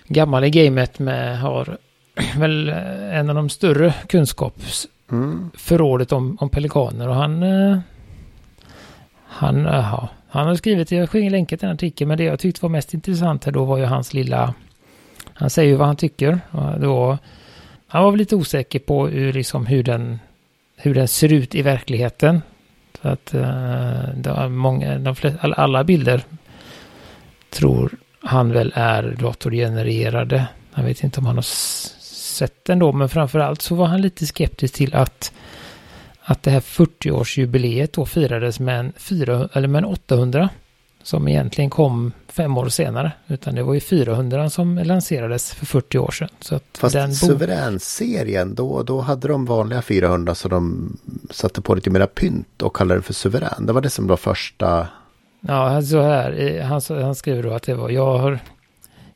gammal 0.08 0.44
i 0.44 0.50
gamet 0.50 1.00
med 1.00 1.40
har 1.40 1.78
väl 2.38 2.70
eh, 2.70 3.18
en 3.18 3.30
av 3.30 3.36
de 3.36 3.50
större 3.50 3.94
kunskapsförrådet 4.08 5.01
mm. 5.12 5.52
om, 6.10 6.38
om 6.40 6.50
pelikaner. 6.50 7.08
Och 7.08 7.16
han... 7.16 7.44
Eh, 7.44 7.78
han, 9.34 9.66
eh, 9.66 9.74
aha, 9.74 10.10
han 10.30 10.48
har 10.48 10.56
skrivit, 10.56 10.92
jag 10.92 11.10
skickade 11.10 11.30
länken 11.30 11.58
till 11.58 11.68
en 11.68 11.74
artikeln, 11.74 12.08
men 12.08 12.18
det 12.18 12.24
jag 12.24 12.40
tyckte 12.40 12.62
var 12.62 12.70
mest 12.70 12.94
intressant 12.94 13.46
här 13.46 13.52
då 13.52 13.66
var 13.66 13.78
ju 13.78 13.86
hans 13.86 14.14
lilla... 14.14 14.54
Han 15.34 15.50
säger 15.50 15.70
ju 15.70 15.76
vad 15.76 15.88
han 15.88 15.96
tycker. 15.96 16.40
Då, 16.80 17.18
han 17.88 18.04
var 18.04 18.12
väl 18.12 18.18
lite 18.18 18.36
osäker 18.36 18.80
på 18.80 19.08
hur, 19.08 19.34
liksom, 19.34 19.66
hur, 19.66 19.84
den, 19.84 20.20
hur 20.76 20.96
den 20.96 21.08
ser 21.08 21.34
ut 21.34 21.56
i 21.56 21.62
verkligheten. 21.62 22.42
Så 23.02 23.08
att 23.08 23.34
uh, 23.36 24.48
många, 24.50 25.00
de 25.00 25.16
flesta, 25.16 25.54
alla 25.54 25.84
bilder 25.84 26.24
tror 27.50 27.92
han 28.22 28.52
väl 28.52 28.74
är 28.76 29.16
datorgenererade. 29.20 30.48
Han 30.72 30.86
vet 30.86 31.04
inte 31.04 31.20
om 31.20 31.26
han 31.26 31.36
har 31.36 31.42
sett 32.42 32.66
den 32.66 32.80
då, 32.80 32.92
men 32.92 33.10
framförallt 33.10 33.62
så 33.62 33.76
var 33.76 33.86
han 33.86 34.02
lite 34.02 34.26
skeptisk 34.26 34.74
till 34.74 34.96
att 34.96 35.32
att 36.24 36.44
det 36.44 36.52
här 36.52 36.60
40-årsjubileet 36.60 37.90
då 37.94 38.06
firades 38.06 38.60
med 38.60 38.80
en, 38.80 38.94
4, 38.98 39.50
eller 39.54 39.68
med 39.68 39.80
en 39.80 39.86
800 39.86 40.50
som 41.04 41.28
egentligen 41.28 41.70
kom 41.70 42.12
fem 42.28 42.58
år 42.58 42.70
senare. 42.70 43.12
Utan 43.28 43.56
det 43.56 43.64
var 43.64 43.74
ju 43.74 43.80
400 43.80 44.50
som 44.50 44.78
lanserades 44.78 45.54
för 45.54 45.66
40 45.66 45.98
år 45.98 46.12
sedan. 46.12 46.30
Så 46.40 46.56
att 46.56 46.64
Fast 46.78 46.94
den 46.94 47.16
suveränserien, 47.16 48.56
då, 48.56 48.84
då 48.84 49.02
hade 49.02 49.28
de 49.28 49.46
vanliga 49.46 49.82
400 49.82 50.36
så 50.36 50.48
de 50.48 50.98
satte 51.30 51.62
på 51.62 51.76
lite 51.76 51.90
mera 51.90 52.08
pynt 52.08 52.62
och 52.62 52.76
kallade 52.76 53.00
det 53.00 53.04
för 53.04 53.14
suverän. 53.14 53.66
Det 53.66 53.74
var 53.74 53.82
det 53.82 53.90
som 53.90 54.08
var 54.08 54.18
första... 54.18 54.88
Ja, 55.42 55.82
så 55.82 56.02
här, 56.02 56.62
han, 56.62 56.82
han 57.04 57.16
skriver 57.16 57.44
då 57.44 57.54
att 57.54 57.64
det 57.64 57.74
var, 57.74 57.90
jag 57.90 58.18
har 58.18 58.40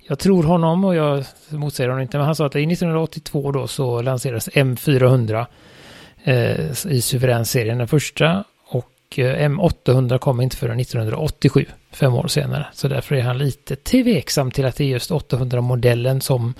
jag 0.07 0.19
tror 0.19 0.43
honom 0.43 0.83
och 0.83 0.95
jag 0.95 1.23
motsäger 1.49 1.89
honom 1.89 2.01
inte, 2.01 2.17
men 2.17 2.25
han 2.25 2.35
sa 2.35 2.45
att 2.45 2.55
i 2.55 2.63
1982 2.63 3.51
då 3.51 3.67
så 3.67 4.01
lanserades 4.01 4.49
M400 4.49 5.45
eh, 6.23 6.91
i 6.91 7.01
suveränserien 7.01 7.77
den 7.77 7.87
första 7.87 8.43
och 8.67 9.19
eh, 9.19 9.49
M800 9.49 10.17
kom 10.17 10.41
inte 10.41 10.57
förrän 10.57 10.79
1987, 10.79 11.65
fem 11.91 12.13
år 12.13 12.27
senare. 12.27 12.67
Så 12.73 12.87
därför 12.87 13.15
är 13.15 13.21
han 13.21 13.37
lite 13.37 13.75
tveksam 13.75 14.51
till 14.51 14.65
att 14.65 14.75
det 14.75 14.83
är 14.83 14.87
just 14.87 15.11
800-modellen 15.11 16.19
som 16.19 16.53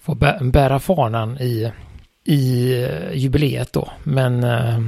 får 0.00 0.14
bä 0.14 0.38
bära 0.40 0.78
fanan 0.78 1.38
i, 1.40 1.72
i 2.24 2.72
eh, 2.82 3.12
jubileet 3.12 3.72
då. 3.72 3.90
Men 4.02 4.44
eh, 4.44 4.78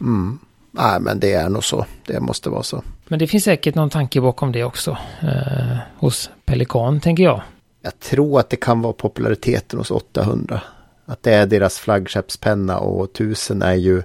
Mm. 0.00 0.38
Nej, 0.70 1.00
men 1.00 1.20
det 1.20 1.32
är 1.32 1.48
nog 1.48 1.64
så. 1.64 1.86
Det 2.06 2.20
måste 2.20 2.50
vara 2.50 2.62
så. 2.62 2.82
Men 3.08 3.18
det 3.18 3.26
finns 3.26 3.44
säkert 3.44 3.74
någon 3.74 3.90
tanke 3.90 4.20
bakom 4.20 4.52
det 4.52 4.64
också. 4.64 4.98
Eh, 5.22 5.76
hos 5.96 6.30
Pelikan, 6.44 7.00
tänker 7.00 7.22
jag. 7.22 7.42
Jag 7.82 8.00
tror 8.00 8.40
att 8.40 8.50
det 8.50 8.56
kan 8.56 8.80
vara 8.80 8.92
populariteten 8.92 9.78
hos 9.78 9.90
800. 9.90 10.60
Att 11.06 11.22
det 11.22 11.34
är 11.34 11.46
deras 11.46 11.78
flaggskeppspenna 11.78 12.78
och 12.78 13.04
1000 13.04 13.62
är 13.62 13.74
ju 13.74 14.02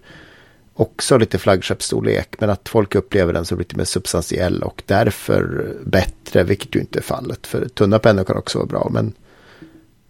också 0.73 1.17
lite 1.17 1.37
flaggskeppsstorlek. 1.37 2.35
Men 2.39 2.49
att 2.49 2.69
folk 2.69 2.95
upplever 2.95 3.33
den 3.33 3.45
som 3.45 3.59
lite 3.59 3.77
mer 3.77 3.83
substantiell 3.83 4.63
och 4.63 4.83
därför 4.85 5.73
bättre, 5.85 6.43
vilket 6.43 6.75
ju 6.75 6.79
inte 6.79 6.99
är 6.99 7.03
fallet. 7.03 7.47
För 7.47 7.67
tunna 7.67 7.99
pennor 7.99 8.23
kan 8.23 8.37
också 8.37 8.57
vara 8.57 8.67
bra. 8.67 8.89
Men, 8.91 9.13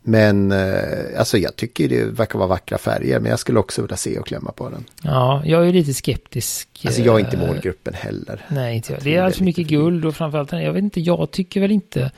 men 0.09 0.51
eh, 0.51 1.19
alltså 1.19 1.37
jag 1.37 1.55
tycker 1.55 1.89
det 1.89 2.03
verkar 2.05 2.39
vara 2.39 2.49
vackra 2.49 2.77
färger. 2.77 3.19
Men 3.19 3.29
jag 3.29 3.39
skulle 3.39 3.59
också 3.59 3.81
vilja 3.81 3.97
se 3.97 4.19
och 4.19 4.27
klämma 4.27 4.51
på 4.51 4.69
den. 4.69 4.85
Ja, 5.03 5.41
jag 5.45 5.67
är 5.67 5.73
lite 5.73 5.93
skeptisk. 5.93 6.69
Alltså 6.85 7.01
jag 7.01 7.15
är 7.15 7.19
inte 7.19 7.37
eh, 7.37 7.47
målgruppen 7.47 7.93
heller. 7.93 8.45
Nej, 8.49 8.75
inte 8.75 8.93
jag. 8.93 8.97
Jag 8.99 9.03
Det 9.03 9.15
är 9.15 9.21
det 9.21 9.27
lite 9.27 9.43
mycket 9.43 9.67
guld 9.67 10.05
och 10.05 10.15
framförallt, 10.15 10.51
jag 10.51 10.73
vet 10.73 10.83
inte, 10.83 11.01
jag 11.01 11.31
tycker 11.31 11.61
väl 11.61 11.71
inte 11.71 12.11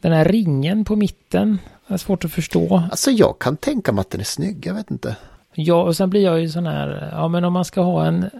den 0.00 0.12
här 0.12 0.24
ringen 0.24 0.84
på 0.84 0.96
mitten 0.96 1.58
är 1.86 1.96
svårt 1.96 2.24
att 2.24 2.32
förstå. 2.32 2.82
Alltså 2.90 3.10
jag 3.10 3.38
kan 3.38 3.56
tänka 3.56 3.92
mig 3.92 4.00
att 4.00 4.10
den 4.10 4.20
är 4.20 4.24
snygg, 4.24 4.66
jag 4.66 4.74
vet 4.74 4.90
inte. 4.90 5.16
Ja, 5.54 5.82
och 5.82 5.96
sen 5.96 6.10
blir 6.10 6.24
jag 6.24 6.40
ju 6.40 6.48
sån 6.48 6.66
här, 6.66 7.08
ja 7.12 7.28
men 7.28 7.44
om 7.44 7.52
man 7.52 7.64
ska 7.64 7.80
ha 7.80 8.06
en 8.06 8.30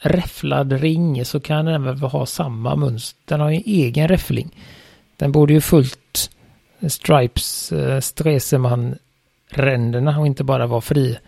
räfflad 0.00 0.72
ring 0.72 1.24
så 1.24 1.40
kan 1.40 1.64
den 1.64 1.84
väl 1.84 1.98
ha 1.98 2.26
samma 2.26 2.76
mönster. 2.76 3.18
Den 3.24 3.40
har 3.40 3.50
ju 3.50 3.56
en 3.56 3.62
egen 3.66 4.08
räffling. 4.08 4.56
Den 5.16 5.32
borde 5.32 5.52
ju 5.52 5.60
fullt 5.60 6.30
Stripes, 6.88 7.72
eh, 7.72 8.00
Stresemann-ränderna 8.00 10.18
och 10.18 10.26
inte 10.26 10.44
bara 10.44 10.66
vara 10.66 10.80
fri. 10.80 11.18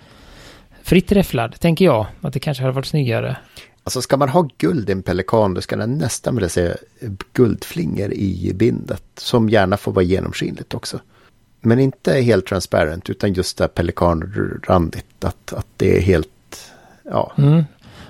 Fritt 0.82 1.12
räfflad, 1.12 1.60
tänker 1.60 1.84
jag. 1.84 2.06
Att 2.20 2.32
det 2.32 2.40
kanske 2.40 2.62
hade 2.62 2.74
varit 2.74 2.86
snyggare. 2.86 3.36
Alltså 3.84 4.02
ska 4.02 4.16
man 4.16 4.28
ha 4.28 4.48
guld 4.58 4.88
i 4.88 4.92
en 4.92 5.02
pelikan 5.02 5.54
då 5.54 5.60
ska 5.60 5.76
den 5.76 5.98
nästan 5.98 6.34
vilja 6.34 6.48
se 6.48 6.74
guldflingor 7.32 8.12
i 8.12 8.52
bindet. 8.54 9.04
Som 9.16 9.48
gärna 9.48 9.76
får 9.76 9.92
vara 9.92 10.04
genomskinligt 10.04 10.74
också. 10.74 11.00
Men 11.60 11.78
inte 11.78 12.12
helt 12.12 12.46
transparent 12.46 13.10
utan 13.10 13.32
just 13.32 13.58
det 13.58 13.64
här 13.64 13.68
pelikanrandigt. 13.68 15.24
Att, 15.24 15.52
att 15.52 15.66
det 15.76 15.96
är 15.96 16.00
helt, 16.00 16.72
ja. 17.02 17.32
Mm. 17.38 17.64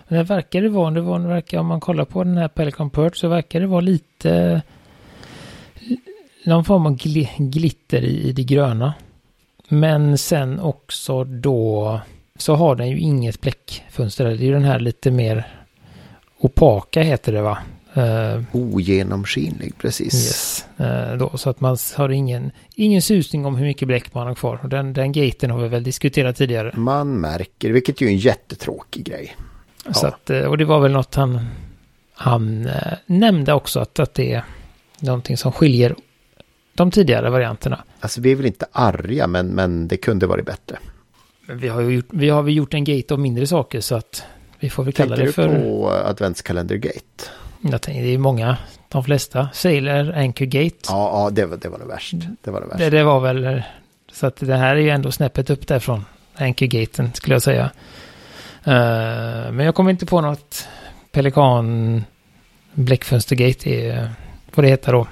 Det 0.09 0.23
verkar 0.23 0.63
det 0.63 0.69
vara, 0.69 0.91
det 0.91 1.01
var, 1.01 1.19
verkar, 1.19 1.59
om 1.59 1.67
man 1.67 1.81
kollar 1.81 2.05
på 2.05 2.25
den 2.25 2.37
här 2.37 2.49
Pelican 2.49 2.91
Perch 2.91 3.17
så 3.17 3.29
verkar 3.29 3.61
det 3.61 3.67
vara 3.67 3.81
lite 3.81 4.63
någon 6.45 6.65
form 6.65 6.87
av 6.87 6.97
gli, 6.97 7.31
glitter 7.39 8.05
i, 8.05 8.29
i 8.29 8.33
det 8.33 8.45
gröna. 8.45 8.95
Men 9.69 10.19
sen 10.19 10.61
också 10.61 11.25
då 11.25 12.01
så 12.37 12.55
har 12.55 12.77
den 12.77 12.89
ju 12.89 12.99
inget 12.99 13.41
bläckfönster. 13.41 14.25
Det 14.25 14.31
är 14.31 14.37
ju 14.37 14.53
den 14.53 14.65
här 14.65 14.81
lite 14.81 15.11
mer 15.11 15.47
opaka 16.39 17.03
heter 17.03 17.33
det 17.33 17.43
va? 17.43 17.59
Uh, 17.97 18.43
Ogenomskinlig, 18.53 19.79
precis. 19.79 20.15
yes. 20.15 20.65
Uh, 20.81 21.17
då, 21.19 21.39
så 21.39 21.51
att 21.51 21.61
man 21.61 21.77
har 21.97 22.09
ingen, 22.09 22.51
ingen 22.75 23.03
susning 23.03 23.47
om 23.47 23.57
hur 23.57 23.67
mycket 23.67 23.89
bläck 23.89 24.15
man 24.15 24.27
har 24.27 24.35
kvar. 24.35 24.61
Den, 24.71 24.93
den 24.93 25.13
gaten 25.13 25.51
har 25.51 25.59
vi 25.59 25.69
väl 25.69 25.83
diskuterat 25.83 26.37
tidigare. 26.37 26.73
Man 26.77 27.21
märker, 27.21 27.71
vilket 27.71 28.01
ju 28.01 28.07
är 28.07 28.11
en 28.11 28.19
jättetråkig 28.19 29.05
grej. 29.05 29.37
Så 29.93 30.07
att, 30.07 30.31
eh, 30.31 30.41
och 30.41 30.59
det 30.59 30.65
var 30.65 30.81
väl 30.81 30.93
något 30.93 31.15
han, 31.15 31.47
han 32.15 32.69
nämnde 33.07 33.53
också 33.53 33.81
att, 33.81 33.99
att 33.99 34.15
det 34.15 34.33
är 34.33 34.45
någonting 35.01 35.37
som 35.37 35.53
skiljer 35.53 35.95
de 36.75 36.91
tidigare 36.91 37.31
varianterna. 37.31 37.85
Alltså 38.00 38.21
vi 38.21 38.33
är 38.33 38.37
väl 38.37 38.47
inte 38.47 38.67
arga 38.73 39.27
men, 39.27 39.47
men 39.47 39.89
det 39.89 39.97
kunde 39.97 40.27
varit 40.27 40.47
bättre. 40.47 40.79
Men 41.47 41.59
vi 41.59 41.69
har 41.69 41.81
ju 41.81 41.95
gjort, 41.95 42.07
vi 42.11 42.29
har 42.29 42.49
gjort 42.49 42.75
en 42.75 42.85
gate 42.85 43.15
av 43.15 43.21
mindre 43.21 43.47
saker 43.47 43.81
så 43.81 43.95
att 43.95 44.25
vi 44.59 44.71
får 44.71 44.85
väl 44.85 44.93
kalla 44.93 45.17
Tänker 45.17 45.43
det 45.43 45.49
du 45.49 45.59
för... 45.59 45.62
på 45.62 45.91
adventskalendergate? 45.91 47.00
Jag 47.61 47.83
tänker, 47.83 48.03
det 48.03 48.15
är 48.15 48.19
många, 48.19 48.57
de 48.89 49.05
flesta. 49.05 49.49
Sailor 49.53 50.12
Anchor 50.17 50.45
Gate. 50.47 50.77
Ja, 50.89 51.25
ja 51.25 51.31
det, 51.33 51.47
var, 51.47 51.57
det 51.57 51.69
var 51.69 51.79
det 51.79 51.85
värst. 51.85 52.15
Det 52.43 52.50
var 52.50 52.61
det 52.61 52.67
värst. 52.67 52.79
Det, 52.79 52.91
det 52.91 53.05
var 53.05 53.21
väl... 53.21 53.45
eh, 53.45 53.62
Så 54.12 54.27
att 54.27 54.37
det 54.37 54.57
här 54.57 54.77
är 54.77 54.81
ju 54.81 54.91
ändå 54.91 55.12
snäppet 55.12 55.50
upp 55.50 55.67
därifrån. 55.67 56.05
Anchor-gaten 56.35 57.12
skulle 57.15 57.35
jag 57.35 57.43
säga. 57.43 57.71
Eh, 58.65 59.53
men 59.53 59.59
jag 59.61 59.75
kommer 59.75 59.91
inte 59.91 60.07
på 60.07 60.21
något 60.21 60.69
Pelikan 61.12 62.05
bläckfönstergate 62.73 63.71
är 63.71 64.11
vad 64.55 64.65
det 64.65 64.69
heter 64.69 64.93
då. 64.93 65.07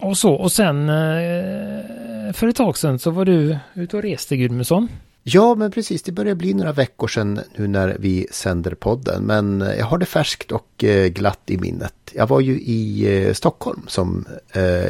Och 0.00 0.18
så, 0.18 0.32
och 0.34 0.52
sen 0.52 0.88
eh, 0.88 2.32
för 2.32 2.46
ett 2.48 2.56
tag 2.56 2.78
sedan 2.78 2.98
så 2.98 3.10
var 3.10 3.24
du 3.24 3.58
ute 3.74 3.96
och 3.96 4.02
reste 4.02 4.36
Gudmundsson. 4.36 4.88
Ja, 5.22 5.54
men 5.54 5.70
precis. 5.70 6.02
Det 6.02 6.12
börjar 6.12 6.34
bli 6.34 6.54
några 6.54 6.72
veckor 6.72 7.08
sedan 7.08 7.40
nu 7.56 7.68
när 7.68 7.96
vi 7.98 8.26
sänder 8.30 8.74
podden. 8.74 9.22
Men 9.22 9.62
eh, 9.62 9.74
jag 9.74 9.86
har 9.86 9.98
det 9.98 10.06
färskt 10.06 10.52
och 10.52 10.84
eh, 10.84 11.06
glatt 11.06 11.42
i 11.46 11.58
minnet. 11.58 11.94
Jag 12.12 12.26
var 12.26 12.40
ju 12.40 12.52
i 12.52 13.30
Stockholm 13.34 13.82
som 13.86 14.24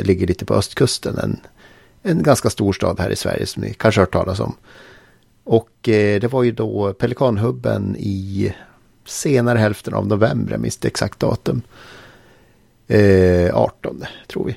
ligger 0.03 0.27
lite 0.27 0.45
på 0.45 0.55
östkusten. 0.55 1.19
En, 1.19 1.41
en 2.03 2.23
ganska 2.23 2.51
stor 2.51 2.73
stad 2.73 3.01
här 3.01 3.11
i 3.11 3.17
Sverige 3.17 3.47
som 3.47 3.63
ni 3.63 3.75
kanske 3.75 4.01
har 4.01 4.07
hört 4.07 4.13
talas 4.13 4.41
om. 4.41 4.55
Och 5.45 5.71
det 5.83 6.33
var 6.33 6.43
ju 6.43 6.53
då 6.53 6.93
Pelikanhubben 6.93 7.97
i 7.99 8.53
senare 9.05 9.59
hälften 9.59 9.95
av 9.95 10.07
november, 10.07 10.53
jag 10.53 10.61
minns 10.61 10.77
inte 10.77 10.89
exakt 10.89 11.21
datum. 11.21 11.63
18 13.53 14.05
tror 14.27 14.45
vi. 14.45 14.57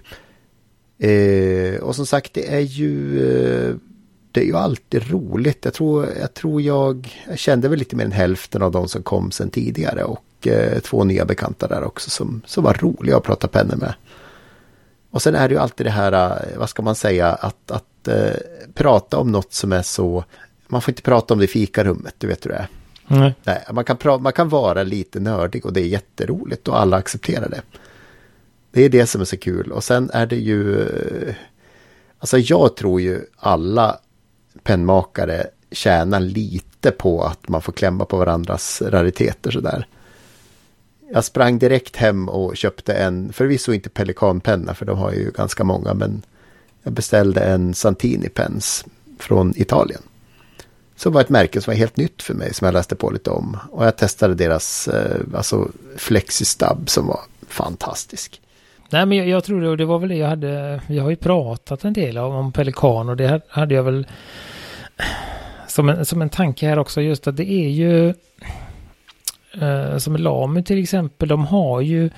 Eh, 1.10 1.76
och 1.82 1.96
som 1.96 2.06
sagt, 2.06 2.34
det 2.34 2.54
är 2.56 2.60
ju 2.60 3.20
eh, 3.70 3.76
det 4.32 4.42
är 4.42 4.46
ju 4.46 4.58
alltid 4.58 5.12
roligt. 5.12 5.66
Jag 5.66 5.74
tror, 5.74 6.08
jag 6.20 6.34
tror 6.34 6.62
jag, 6.62 7.20
jag 7.30 7.40
kände 7.40 7.68
väl 7.70 7.80
lite 7.80 7.96
mer 7.96 8.06
än 8.06 8.12
hälften 8.12 8.62
av 8.62 8.72
de 8.72 8.88
som 8.88 9.04
kom 9.04 9.32
sen 9.32 9.50
tidigare 9.50 10.04
och 10.04 10.48
eh, 10.48 10.80
två 10.80 11.04
nya 11.04 11.26
bekanta 11.26 11.68
där 11.68 11.84
också 11.84 12.10
som, 12.10 12.42
som 12.46 12.64
var 12.64 12.74
roliga 12.74 13.18
att 13.18 13.24
prata 13.24 13.48
pennor 13.48 13.76
med. 13.76 13.94
Och 15.12 15.22
sen 15.22 15.36
är 15.36 15.50
det 15.50 15.54
ju 15.54 15.60
alltid 15.62 15.86
det 15.86 15.92
här, 15.92 16.14
eh, 16.14 16.58
vad 16.60 16.70
ska 16.70 16.82
man 16.82 16.96
säga, 16.96 17.28
att, 17.28 17.72
att 17.72 18.08
eh, 18.08 18.36
prata 18.74 19.18
om 19.18 19.32
något 19.32 19.54
som 19.54 19.72
är 19.72 19.82
så, 19.82 20.24
man 20.68 20.82
får 20.82 20.92
inte 20.92 21.02
prata 21.02 21.34
om 21.34 21.40
det 21.40 21.46
i 21.46 21.48
fikarummet, 21.48 22.16
du 22.18 22.28
vet 22.28 22.46
hur 22.46 22.50
det 22.52 22.58
är. 22.58 22.68
Mm. 23.18 23.32
Nej, 23.44 23.64
man, 23.72 23.84
kan 23.84 23.98
pra- 23.98 24.20
man 24.20 24.34
kan 24.34 24.50
vara 24.50 24.84
lite 24.84 25.20
nördig 25.20 25.66
och 25.66 25.74
det 25.74 25.82
är 25.82 25.86
jätteroligt 25.88 26.68
och 26.68 26.80
alla 26.80 26.98
accepterar 26.98 27.50
det. 27.50 27.62
Det 28.72 28.82
är 28.82 28.90
det 28.90 29.06
som 29.06 29.22
är 29.22 29.26
så 29.26 29.38
kul. 29.38 29.72
Och 29.72 29.84
sen 29.84 30.10
är 30.14 30.26
det 30.26 30.36
ju... 30.36 30.88
Alltså 32.20 32.38
jag 32.38 32.76
tror 32.76 33.02
ju 33.02 33.22
alla 33.36 34.00
pennmakare 34.64 35.48
tjänar 35.72 36.20
lite 36.20 36.92
på 36.92 37.24
att 37.24 37.48
man 37.48 37.62
får 37.62 37.74
klämma 37.74 38.06
på 38.06 38.18
varandras 38.18 38.82
rariteter 38.82 39.52
sådär. 39.52 39.88
Jag 41.14 41.26
sprang 41.26 41.60
direkt 41.60 41.96
hem 41.96 42.30
och 42.30 42.58
köpte 42.58 42.94
en, 42.94 43.34
förvisso 43.34 43.74
inte 43.74 43.90
pelikanpenna 43.90 44.74
för 44.74 44.86
de 44.86 44.98
har 44.98 45.12
ju 45.12 45.32
ganska 45.32 45.64
många, 45.64 45.94
men 45.94 46.22
jag 46.84 46.94
beställde 46.94 47.42
en 47.42 47.74
Santini 47.74 48.30
Pens 48.30 48.86
från 49.20 49.54
Italien. 49.56 50.02
Som 50.96 51.14
var 51.14 51.22
ett 51.22 51.30
märke 51.30 51.62
som 51.62 51.72
var 51.72 51.78
helt 51.78 51.98
nytt 51.98 52.22
för 52.22 52.34
mig 52.34 52.54
som 52.54 52.66
jag 52.66 52.74
läste 52.74 52.96
på 52.96 53.10
lite 53.10 53.30
om. 53.30 53.58
Och 53.72 53.86
jag 53.86 53.98
testade 53.98 54.36
deras 54.36 54.88
eh, 54.88 55.22
alltså, 55.34 55.70
Flexi 55.98 56.46
Stub 56.46 56.90
som 56.90 57.08
var 57.08 57.20
fantastisk. 57.48 58.42
Nej 58.92 59.06
men 59.06 59.18
jag, 59.18 59.28
jag 59.28 59.44
tror 59.44 59.62
det, 59.62 59.70
och 59.70 59.78
det 59.78 59.86
var 59.86 60.00
väl 60.00 60.10
det 60.10 60.16
jag 60.16 60.28
hade, 60.28 60.82
vi 60.88 61.00
har 61.00 61.10
ju 61.10 61.16
pratat 61.16 61.84
en 61.84 61.94
del 61.94 62.18
om, 62.18 62.36
om 62.36 62.52
Pelikan 62.52 63.10
och 63.10 63.18
det 63.18 63.42
hade 63.50 63.76
jag 63.76 63.84
väl 63.84 64.08
som 65.68 65.90
en, 65.90 66.06
som 66.06 66.22
en 66.22 66.30
tanke 66.30 66.68
här 66.68 66.80
också 66.80 67.02
just 67.02 67.28
att 67.28 67.38
det 67.38 67.52
är 67.52 67.70
ju 67.70 68.14
eh, 69.62 69.98
som 69.98 70.16
Lamu 70.16 70.64
till 70.64 70.84
exempel, 70.84 71.30
de 71.30 71.46
har 71.46 71.82
ju, 71.82 72.10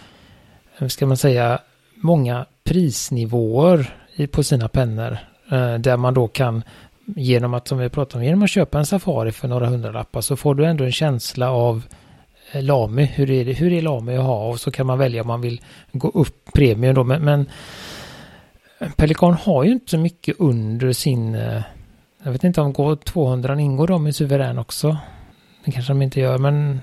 hur 0.78 0.88
ska 0.88 1.06
man 1.06 1.18
säga, 1.18 1.60
många 1.96 2.46
prisnivåer 2.64 3.96
i, 4.16 4.28
på 4.28 4.44
sina 4.44 4.68
pennor. 4.68 5.18
Eh, 5.52 5.74
där 5.76 5.98
man 5.98 6.14
då 6.14 6.28
kan, 6.28 6.64
genom 7.06 7.54
att, 7.54 7.68
som 7.68 7.78
vi 7.78 7.90
pratade 7.90 8.18
om, 8.18 8.26
genom 8.26 8.44
att 8.44 8.50
köpa 8.50 8.80
en 8.80 8.86
Safari 8.86 9.32
för 9.32 9.48
några 9.48 9.68
hundralappar 9.68 10.22
så 10.22 10.36
får 10.36 10.56
du 10.56 10.66
ändå 10.66 10.84
en 10.84 10.92
känsla 10.92 11.52
av 11.52 11.78
eh, 11.78 11.84
Lamy, 12.62 13.04
hur 13.06 13.32
är 13.32 13.46
det, 13.46 13.54
hur 13.54 13.74
är 13.74 13.82
Lamy 13.82 14.16
att 14.16 14.24
ha 14.24 14.48
och 14.50 14.60
så 14.60 14.72
kan 14.72 14.88
man 14.88 14.98
välja 15.00 15.22
om 15.22 15.28
man 15.28 15.42
vill 15.42 15.62
gå 15.92 16.10
upp 16.10 16.54
premium 16.54 16.96
då, 16.96 17.04
men, 17.04 17.22
men 17.26 17.46
Pelikan 18.96 19.34
har 19.34 19.64
ju 19.64 19.72
inte 19.72 19.92
så 19.92 19.98
mycket 19.98 20.36
under 20.40 20.94
sin, 20.94 21.36
eh, 21.36 21.62
jag 22.24 22.32
vet 22.32 22.44
inte 22.44 22.62
om 22.62 22.74
går 22.74 22.96
200 22.96 23.60
ingår 23.60 23.88
de 23.88 24.08
i 24.08 24.14
suverän 24.14 24.60
också. 24.60 24.98
Det 25.66 25.72
kanske 25.72 25.94
de 25.94 26.02
inte 26.02 26.20
gör, 26.20 26.38
men 26.38 26.80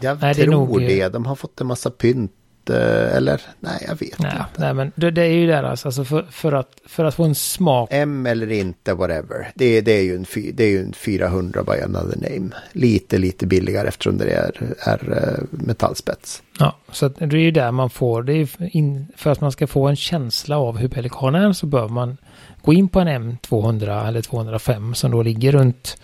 Jag 0.00 0.22
Nej, 0.22 0.34
det 0.34 0.40
är 0.42 0.44
tror 0.44 0.54
nog- 0.54 0.80
det. 0.80 1.08
De 1.08 1.26
har 1.26 1.34
fått 1.34 1.60
en 1.60 1.66
massa 1.66 1.90
pynt 1.90 2.32
eh, 2.32 2.43
eller? 2.70 3.40
Nej, 3.60 3.84
jag 3.88 3.96
vet 3.98 4.18
Nej, 4.18 4.32
inte. 4.32 4.44
nej 4.56 4.74
men 4.74 4.92
det, 4.94 5.10
det 5.10 5.22
är 5.22 5.32
ju 5.32 5.46
där 5.46 5.62
alltså, 5.62 5.88
alltså 5.88 6.04
för, 6.04 6.26
för, 6.30 6.52
att, 6.52 6.70
för 6.86 7.04
att 7.04 7.14
få 7.14 7.24
en 7.24 7.34
smak. 7.34 7.88
M 7.92 8.26
eller 8.26 8.52
inte, 8.52 8.94
whatever. 8.94 9.52
Det, 9.54 9.80
det, 9.80 9.92
är, 9.92 10.02
ju 10.02 10.16
en, 10.16 10.26
det 10.54 10.64
är 10.64 10.68
ju 10.70 10.80
en 10.80 10.92
400 10.92 11.62
by 11.62 11.82
another 11.84 12.16
name. 12.16 12.50
Lite, 12.72 13.18
lite 13.18 13.46
billigare 13.46 13.88
eftersom 13.88 14.18
det 14.18 14.30
är, 14.30 14.74
är 14.80 15.12
eh, 15.12 15.44
metallspets. 15.66 16.42
Ja, 16.58 16.76
så 16.92 17.08
det 17.08 17.24
är 17.24 17.34
ju 17.36 17.50
där 17.50 17.70
man 17.72 17.90
får, 17.90 18.22
det 18.22 18.32
är 18.32 18.76
in, 18.76 19.06
för 19.16 19.30
att 19.30 19.40
man 19.40 19.52
ska 19.52 19.66
få 19.66 19.88
en 19.88 19.96
känsla 19.96 20.58
av 20.58 20.78
hur 20.78 20.88
pelikanen 20.88 21.42
är 21.42 21.52
så 21.52 21.66
bör 21.66 21.88
man 21.88 22.16
gå 22.62 22.72
in 22.72 22.88
på 22.88 23.00
en 23.00 23.08
M200 23.08 24.08
eller 24.08 24.22
205 24.22 24.94
som 24.94 25.10
då 25.10 25.22
ligger 25.22 25.52
runt 25.52 25.96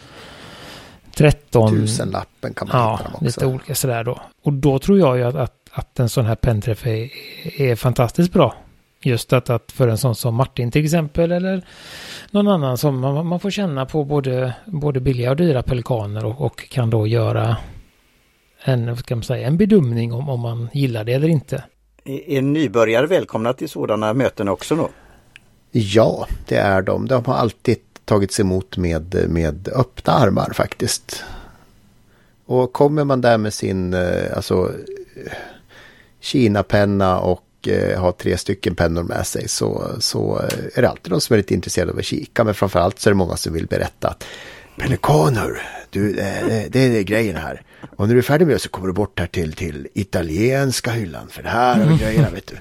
13 1.16 1.70
Tusenlappen 1.70 2.54
kan 2.54 2.68
man 2.68 2.76
Ja, 2.80 2.92
hitta 2.96 3.04
dem 3.04 3.14
också. 3.14 3.24
lite 3.24 3.46
olika 3.46 3.74
sådär 3.74 4.04
då. 4.04 4.20
Och 4.42 4.52
då 4.52 4.78
tror 4.78 4.98
jag 4.98 5.18
ju 5.18 5.24
att, 5.24 5.34
att, 5.34 5.59
att 5.72 6.00
en 6.00 6.08
sån 6.08 6.26
här 6.26 6.34
penträff 6.34 6.86
är, 6.86 7.10
är 7.56 7.76
fantastiskt 7.76 8.32
bra. 8.32 8.54
Just 9.02 9.32
att, 9.32 9.50
att 9.50 9.72
för 9.72 9.88
en 9.88 9.98
sån 9.98 10.14
som 10.14 10.34
Martin 10.34 10.70
till 10.70 10.84
exempel 10.84 11.32
eller 11.32 11.64
någon 12.30 12.48
annan 12.48 12.78
som 12.78 13.00
man, 13.00 13.26
man 13.26 13.40
får 13.40 13.50
känna 13.50 13.86
på 13.86 14.04
både, 14.04 14.54
både 14.66 15.00
billiga 15.00 15.30
och 15.30 15.36
dyra 15.36 15.62
pelikaner 15.62 16.24
och, 16.24 16.40
och 16.40 16.68
kan 16.68 16.90
då 16.90 17.06
göra 17.06 17.56
en, 18.64 18.86
vad 18.86 18.98
ska 18.98 19.16
man 19.16 19.22
säga, 19.22 19.46
en 19.46 19.56
bedömning 19.56 20.12
om, 20.12 20.28
om 20.28 20.40
man 20.40 20.68
gillar 20.72 21.04
det 21.04 21.12
eller 21.12 21.28
inte. 21.28 21.64
Är 22.04 22.42
nybörjare 22.42 23.06
välkomna 23.06 23.52
till 23.52 23.68
sådana 23.68 24.14
möten 24.14 24.48
också 24.48 24.76
då? 24.76 24.88
Ja, 25.70 26.26
det 26.48 26.56
är 26.56 26.82
de. 26.82 27.08
De 27.08 27.24
har 27.24 27.34
alltid 27.34 27.76
tagits 28.04 28.40
emot 28.40 28.76
med, 28.76 29.26
med 29.28 29.68
öppna 29.68 30.12
armar 30.12 30.52
faktiskt. 30.54 31.24
Och 32.46 32.72
kommer 32.72 33.04
man 33.04 33.20
där 33.20 33.38
med 33.38 33.54
sin 33.54 33.94
eh, 33.94 34.36
alltså, 34.36 34.72
Kina-penna 36.20 37.20
och 37.20 37.68
eh, 37.68 38.00
har 38.00 38.12
tre 38.12 38.36
stycken 38.36 38.74
pennor 38.74 39.02
med 39.02 39.26
sig 39.26 39.48
så, 39.48 39.86
så 39.98 40.38
eh, 40.38 40.58
är 40.74 40.82
det 40.82 40.88
alltid 40.88 41.12
de 41.12 41.20
som 41.20 41.34
är 41.34 41.38
lite 41.38 41.54
intresserade 41.54 41.92
av 41.92 41.98
att 41.98 42.04
kika. 42.04 42.44
Men 42.44 42.54
framförallt 42.54 42.98
så 42.98 43.08
är 43.08 43.12
det 43.12 43.16
många 43.16 43.36
som 43.36 43.52
vill 43.52 43.66
berätta 43.66 44.08
att 44.08 44.24
Pelikaner, 44.78 45.62
du, 45.90 46.12
det, 46.12 46.66
det 46.70 46.98
är 46.98 47.02
grejen 47.02 47.36
här. 47.36 47.62
Och 47.96 48.06
när 48.06 48.14
du 48.14 48.18
är 48.18 48.22
färdig 48.22 48.46
med 48.46 48.54
det 48.54 48.60
så 48.60 48.68
kommer 48.68 48.86
du 48.86 48.92
bort 48.92 49.18
här 49.18 49.26
till, 49.26 49.52
till 49.52 49.88
italienska 49.94 50.90
hyllan. 50.90 51.28
För 51.28 51.42
det 51.42 51.48
här 51.48 51.80
är 51.80 51.98
grejerna, 51.98 52.30
vet 52.30 52.46
du. 52.46 52.56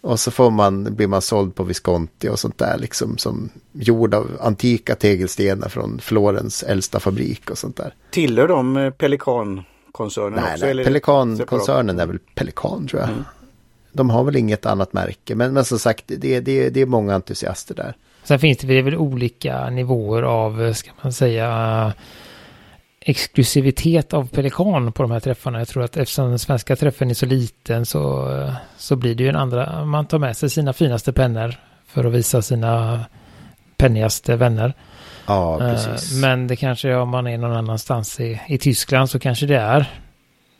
Och 0.00 0.20
så 0.20 0.30
får 0.30 0.50
man, 0.50 0.94
blir 0.94 1.06
man 1.06 1.22
såld 1.22 1.54
på 1.54 1.62
Visconti 1.62 2.28
och 2.28 2.38
sånt 2.38 2.58
där 2.58 2.78
liksom 2.78 3.18
som 3.18 3.50
gjord 3.72 4.14
av 4.14 4.38
antika 4.40 4.94
tegelstenar 4.94 5.68
från 5.68 5.98
Florens 6.00 6.62
äldsta 6.62 7.00
fabrik 7.00 7.50
och 7.50 7.58
sånt 7.58 7.76
där. 7.76 7.94
Tillhör 8.10 8.48
de 8.48 8.76
eh, 8.76 8.90
Pelikan... 8.90 9.62
Pelikan-koncernen 9.90 10.42
Nej, 10.42 10.54
också? 10.54 10.66
nej, 10.66 10.84
Pelikan-koncernen 10.84 12.00
är 12.00 12.06
väl 12.06 12.18
Pelikan 12.34 12.86
tror 12.86 13.02
jag. 13.02 13.10
De 13.92 14.10
har 14.10 14.24
väl 14.24 14.36
inget 14.36 14.66
annat 14.66 14.92
märke, 14.92 15.34
men, 15.34 15.52
men 15.52 15.64
som 15.64 15.78
sagt, 15.78 16.04
det, 16.06 16.40
det, 16.40 16.70
det 16.70 16.80
är 16.80 16.86
många 16.86 17.14
entusiaster 17.14 17.74
där. 17.74 17.94
Sen 18.24 18.38
finns 18.38 18.58
det 18.58 18.82
väl 18.82 18.96
olika 18.96 19.70
nivåer 19.70 20.22
av, 20.22 20.72
ska 20.72 20.90
man 21.02 21.12
säga, 21.12 21.92
exklusivitet 23.00 24.14
av 24.14 24.28
pelikan 24.28 24.92
på 24.92 25.02
de 25.02 25.10
här 25.10 25.20
träffarna. 25.20 25.58
Jag 25.58 25.68
tror 25.68 25.82
att 25.82 25.96
eftersom 25.96 26.28
den 26.28 26.38
svenska 26.38 26.76
träffen 26.76 27.10
är 27.10 27.14
så 27.14 27.26
liten 27.26 27.86
så, 27.86 28.28
så 28.76 28.96
blir 28.96 29.14
det 29.14 29.22
ju 29.22 29.28
en 29.28 29.36
andra, 29.36 29.84
man 29.84 30.06
tar 30.06 30.18
med 30.18 30.36
sig 30.36 30.50
sina 30.50 30.72
finaste 30.72 31.12
pennor 31.12 31.54
för 31.86 32.04
att 32.04 32.12
visa 32.12 32.42
sina 32.42 33.04
pennigaste 33.76 34.36
vänner. 34.36 34.74
Ja, 35.30 35.60
Eh, 35.60 35.74
precis. 35.74 36.20
Men 36.20 36.46
det 36.46 36.56
kanske 36.56 36.94
om 36.94 37.08
man 37.08 37.26
är 37.26 37.38
någon 37.38 37.56
annanstans 37.56 38.20
i, 38.20 38.40
i 38.48 38.58
Tyskland 38.58 39.10
så 39.10 39.18
kanske 39.18 39.46
det 39.46 39.56
är 39.56 39.90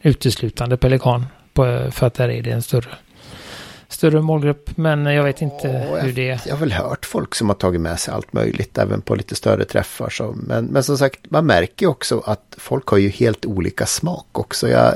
uteslutande 0.02 0.76
pelikan. 0.76 1.26
På, 1.52 1.90
för 1.90 2.06
att 2.06 2.14
där 2.14 2.28
är 2.28 2.42
det 2.42 2.50
en 2.50 2.62
större, 2.62 2.90
större 3.88 4.20
målgrupp. 4.20 4.76
Men 4.76 5.06
jag 5.06 5.24
vet 5.24 5.42
inte 5.42 5.68
Ja, 5.68 6.00
hur 6.00 6.12
det 6.12 6.30
är. 6.30 6.40
Jag 6.46 6.54
har 6.54 6.60
väl 6.60 6.72
hört 6.72 7.06
folk 7.06 7.34
som 7.34 7.48
har 7.48 7.56
tagit 7.56 7.80
med 7.80 8.00
sig 8.00 8.14
allt 8.14 8.32
möjligt, 8.32 8.78
även 8.78 9.00
på 9.00 9.14
lite 9.14 9.34
större 9.34 9.64
träffar. 9.64 10.10
Så. 10.10 10.34
Men, 10.36 10.64
men 10.64 10.82
som 10.82 10.98
sagt, 10.98 11.20
man 11.30 11.46
märker 11.46 11.86
också 11.86 12.22
att 12.26 12.54
folk 12.58 12.86
har 12.86 12.98
ju 12.98 13.08
helt 13.08 13.46
olika 13.46 13.86
smak 13.86 14.26
också. 14.32 14.68
Jag 14.68 14.94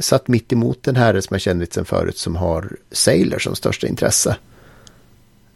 satt 0.00 0.28
mitt 0.28 0.52
emot 0.52 0.88
en 0.88 0.96
herre 0.96 1.22
som 1.22 1.34
jag 1.34 1.40
kände 1.40 1.66
sen 1.70 1.84
förut 1.84 2.18
som 2.18 2.36
har 2.36 2.76
Sailor 2.92 3.38
som 3.38 3.54
största 3.54 3.86
intresse. 3.86 4.36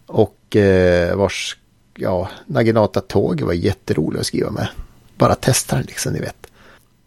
Och 0.05 0.55
eh, 0.55 1.15
vars, 1.15 1.57
ja, 1.95 2.29
Naginata 2.45 3.01
Tåg 3.01 3.41
var 3.41 3.53
jätterolig 3.53 4.19
att 4.19 4.25
skriva 4.25 4.51
med. 4.51 4.67
Bara 5.17 5.35
testa 5.35 5.75
den 5.75 5.85
liksom, 5.85 6.13
ni 6.13 6.19
vet. 6.19 6.47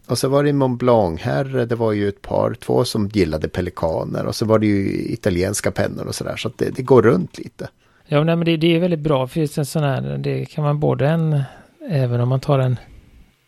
Och 0.07 0.17
så 0.17 0.27
var 0.27 0.43
det 0.43 0.53
Mont 0.53 0.79
Blanc 0.79 1.21
här, 1.21 1.43
det 1.45 1.75
var 1.75 1.91
ju 1.91 2.09
ett 2.09 2.21
par, 2.21 2.53
två 2.53 2.85
som 2.85 3.07
gillade 3.07 3.47
pelikaner 3.47 4.25
och 4.25 4.35
så 4.35 4.45
var 4.45 4.59
det 4.59 4.67
ju 4.67 5.05
italienska 5.13 5.71
pennor 5.71 6.05
och 6.05 6.15
sådär. 6.15 6.35
Så 6.35 6.47
att 6.47 6.57
det, 6.57 6.69
det 6.69 6.81
går 6.81 7.01
runt 7.01 7.37
lite. 7.37 7.69
Ja, 8.07 8.23
nej, 8.23 8.35
men 8.35 8.45
det, 8.45 8.57
det 8.57 8.75
är 8.75 8.79
väldigt 8.79 8.99
bra. 8.99 9.27
För 9.27 9.39
just 9.39 9.57
en 9.57 9.65
sån 9.65 9.83
här, 9.83 10.17
det 10.17 10.45
kan 10.45 10.63
man 10.63 10.79
både 10.79 11.07
en, 11.07 11.43
även 11.89 12.21
om 12.21 12.29
man 12.29 12.39
tar 12.39 12.59
en, 12.59 12.79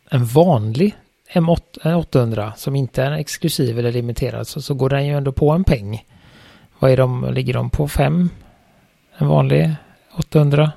en 0.10 0.26
vanlig 0.26 0.95
M800 1.34 2.52
som 2.56 2.76
inte 2.76 3.04
är 3.04 3.12
exklusiv 3.12 3.80
eller 3.80 3.91
limiterad 3.91 4.47
så, 4.47 4.62
så 4.62 4.73
går 4.73 4.89
den 4.89 5.08
ju 5.08 5.13
ändå 5.13 5.32
på 5.32 5.52
en 5.52 5.63
peng. 5.63 6.06
Vad 6.80 6.91
är 6.91 6.97
de, 6.97 7.34
ligger 7.34 7.54
de 7.54 7.69
på? 7.69 7.88
Fem? 7.88 8.30
En 9.17 9.28
vanlig 9.28 9.76
800? 10.17 10.71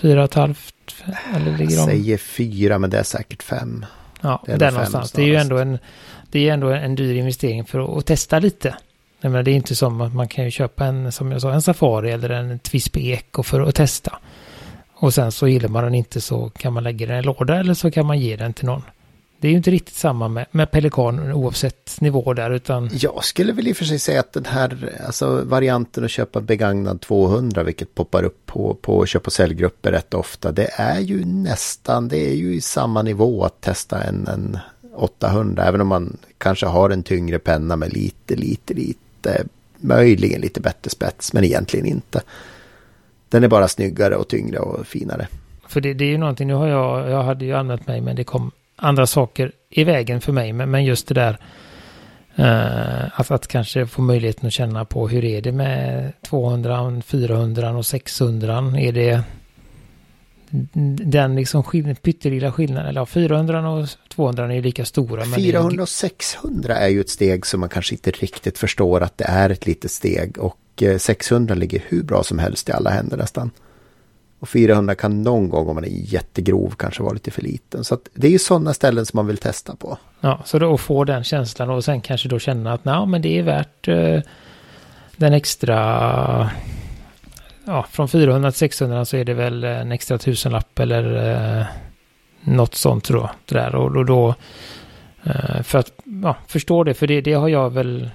Fyra 0.00 0.18
och 0.20 0.24
ett 0.24 0.34
halvt? 0.34 0.74
Eller 1.34 1.58
ligger 1.58 1.76
Jag 1.76 1.84
säger 1.84 2.16
fyra 2.16 2.78
men 2.78 2.90
det 2.90 2.98
är 2.98 3.02
säkert 3.02 3.42
fem. 3.42 3.86
Ja, 4.20 4.42
Det 4.46 4.52
är 4.52 4.58
där 4.58 4.70
någonstans. 4.70 5.12
Det 5.12 5.22
är 5.22 5.26
ju 5.26 5.36
ändå 5.36 5.58
en, 5.58 5.78
det 6.30 6.48
är 6.48 6.52
ändå 6.52 6.68
en 6.68 6.94
dyr 6.94 7.14
investering 7.14 7.64
för 7.64 7.78
att, 7.78 7.98
att 7.98 8.06
testa 8.06 8.38
lite. 8.38 8.76
Jag 9.20 9.30
menar, 9.30 9.42
det 9.42 9.50
är 9.50 9.54
inte 9.54 9.74
som 9.74 10.00
att 10.00 10.14
man 10.14 10.28
kan 10.28 10.44
ju 10.44 10.50
köpa 10.50 10.86
en, 10.86 11.12
som 11.12 11.32
jag 11.32 11.42
sa, 11.42 11.52
en 11.52 11.62
Safari 11.62 12.10
eller 12.10 12.30
en 12.30 12.58
Twisby 12.58 13.10
Eco 13.10 13.42
för 13.42 13.60
att 13.60 13.74
testa. 13.74 14.18
Och 14.94 15.14
sen 15.14 15.32
så 15.32 15.48
gillar 15.48 15.68
man 15.68 15.84
den 15.84 15.94
inte 15.94 16.20
så 16.20 16.50
kan 16.50 16.72
man 16.72 16.84
lägga 16.84 17.06
den 17.06 17.16
i 17.16 17.18
en 17.18 17.24
låda 17.24 17.56
eller 17.56 17.74
så 17.74 17.90
kan 17.90 18.06
man 18.06 18.18
ge 18.18 18.36
den 18.36 18.52
till 18.52 18.66
någon. 18.66 18.82
Det 19.40 19.48
är 19.48 19.50
ju 19.50 19.56
inte 19.56 19.70
riktigt 19.70 19.94
samma 19.94 20.28
med, 20.28 20.46
med 20.50 20.70
Pelikan 20.70 21.32
oavsett 21.32 22.00
nivå 22.00 22.34
där 22.34 22.50
utan 22.50 22.90
Jag 22.92 23.24
skulle 23.24 23.52
väl 23.52 23.68
i 23.68 23.72
och 23.72 23.76
för 23.76 23.84
sig 23.84 23.98
säga 23.98 24.20
att 24.20 24.32
den 24.32 24.44
här 24.44 24.98
alltså 25.06 25.44
varianten 25.44 26.04
att 26.04 26.10
köpa 26.10 26.40
begagnad 26.40 27.00
200 27.00 27.62
vilket 27.62 27.94
poppar 27.94 28.22
upp 28.22 28.46
på, 28.46 28.76
på 28.80 29.06
köp 29.06 29.26
och 29.26 29.32
säljgrupper 29.32 29.92
rätt 29.92 30.14
ofta. 30.14 30.52
Det 30.52 30.70
är 30.72 31.00
ju 31.00 31.24
nästan, 31.24 32.08
det 32.08 32.30
är 32.30 32.34
ju 32.34 32.54
i 32.54 32.60
samma 32.60 33.02
nivå 33.02 33.44
att 33.44 33.60
testa 33.60 34.02
en, 34.02 34.26
en 34.26 34.58
800 34.94 35.64
även 35.64 35.80
om 35.80 35.88
man 35.88 36.16
kanske 36.38 36.66
har 36.66 36.90
en 36.90 37.02
tyngre 37.02 37.38
penna 37.38 37.76
med 37.76 37.92
lite, 37.92 38.36
lite, 38.36 38.74
lite 38.74 39.44
möjligen 39.76 40.40
lite 40.40 40.60
bättre 40.60 40.90
spets 40.90 41.32
men 41.32 41.44
egentligen 41.44 41.86
inte. 41.86 42.22
Den 43.28 43.44
är 43.44 43.48
bara 43.48 43.68
snyggare 43.68 44.16
och 44.16 44.28
tyngre 44.28 44.58
och 44.58 44.86
finare. 44.86 45.28
För 45.68 45.80
det, 45.80 45.94
det 45.94 46.04
är 46.04 46.08
ju 46.08 46.18
någonting, 46.18 46.48
nu 46.48 46.54
har 46.54 46.66
jag, 46.66 47.10
jag 47.10 47.22
hade 47.22 47.44
ju 47.44 47.54
använt 47.54 47.86
mig 47.86 48.00
men 48.00 48.16
det 48.16 48.24
kom 48.24 48.50
andra 48.80 49.06
saker 49.06 49.52
i 49.70 49.84
vägen 49.84 50.20
för 50.20 50.32
mig. 50.32 50.52
Men, 50.52 50.70
men 50.70 50.84
just 50.84 51.08
det 51.08 51.14
där 51.14 51.38
eh, 52.36 53.20
att, 53.20 53.30
att 53.30 53.46
kanske 53.46 53.86
få 53.86 54.02
möjligheten 54.02 54.46
att 54.46 54.52
känna 54.52 54.84
på 54.84 55.08
hur 55.08 55.24
är 55.24 55.40
det 55.40 55.52
med 55.52 56.12
200, 56.22 57.02
400 57.04 57.70
och 57.70 57.86
600. 57.86 58.74
Är 58.78 58.92
det 58.92 59.22
den 61.10 61.36
liksom 61.36 61.62
skill 61.62 61.96
pyttelilla 62.02 62.52
skillnaden? 62.52 62.88
Eller 62.88 63.00
ja, 63.00 63.06
400 63.06 63.70
och 63.70 63.88
200 64.08 64.44
är 64.44 64.52
ju 64.52 64.62
lika 64.62 64.84
stora. 64.84 65.20
Men 65.20 65.30
det 65.30 65.48
är 65.48 65.52
400 65.52 65.82
och 65.82 65.88
600 65.88 66.76
är 66.76 66.88
ju 66.88 67.00
ett 67.00 67.10
steg 67.10 67.46
som 67.46 67.60
man 67.60 67.68
kanske 67.68 67.94
inte 67.94 68.10
riktigt 68.10 68.58
förstår 68.58 69.00
att 69.00 69.18
det 69.18 69.24
är 69.24 69.50
ett 69.50 69.66
litet 69.66 69.90
steg. 69.90 70.38
Och 70.38 70.82
eh, 70.82 70.98
600 70.98 71.54
ligger 71.54 71.82
hur 71.88 72.02
bra 72.02 72.22
som 72.22 72.38
helst 72.38 72.68
i 72.68 72.72
alla 72.72 72.90
händer 72.90 73.16
nästan. 73.16 73.50
Och 74.40 74.48
400 74.48 74.94
kan 74.94 75.22
någon 75.22 75.48
gång 75.48 75.68
om 75.68 75.74
man 75.74 75.84
är 75.84 75.88
jättegrov 75.88 76.74
kanske 76.78 77.02
vara 77.02 77.12
lite 77.12 77.30
för 77.30 77.42
liten. 77.42 77.84
Så 77.84 77.94
att 77.94 78.08
det 78.14 78.26
är 78.26 78.30
ju 78.30 78.38
sådana 78.38 78.74
ställen 78.74 79.06
som 79.06 79.16
man 79.16 79.26
vill 79.26 79.38
testa 79.38 79.76
på. 79.76 79.98
Ja, 80.20 80.40
så 80.44 80.58
då 80.58 80.74
att 80.74 80.80
få 80.80 81.04
den 81.04 81.24
känslan 81.24 81.70
och 81.70 81.84
sen 81.84 82.00
kanske 82.00 82.28
då 82.28 82.38
känna 82.38 82.72
att 82.72 82.84
nej, 82.84 83.06
men 83.06 83.22
det 83.22 83.38
är 83.38 83.42
värt 83.42 83.88
eh, 83.88 84.20
den 85.16 85.32
extra... 85.32 86.50
Ja, 87.64 87.86
från 87.90 88.08
400 88.08 88.50
till 88.50 88.58
600 88.58 89.04
så 89.04 89.16
är 89.16 89.24
det 89.24 89.34
väl 89.34 89.64
en 89.64 89.92
extra 89.92 90.18
tusenlapp 90.18 90.78
eller 90.78 91.34
eh, 91.60 91.66
något 92.40 92.74
sånt 92.74 93.04
tror 93.04 93.20
jag. 93.20 93.30
Det 93.46 93.54
där. 93.54 93.74
Och 93.74 93.92
då, 93.92 94.04
då 94.04 94.34
eh, 95.24 95.62
för 95.62 95.78
att 95.78 95.92
ja, 96.22 96.36
förstå 96.46 96.84
det, 96.84 96.94
för 96.94 97.06
det, 97.06 97.20
det 97.20 97.32
har 97.32 97.48
jag 97.48 97.70
väl 97.70 98.10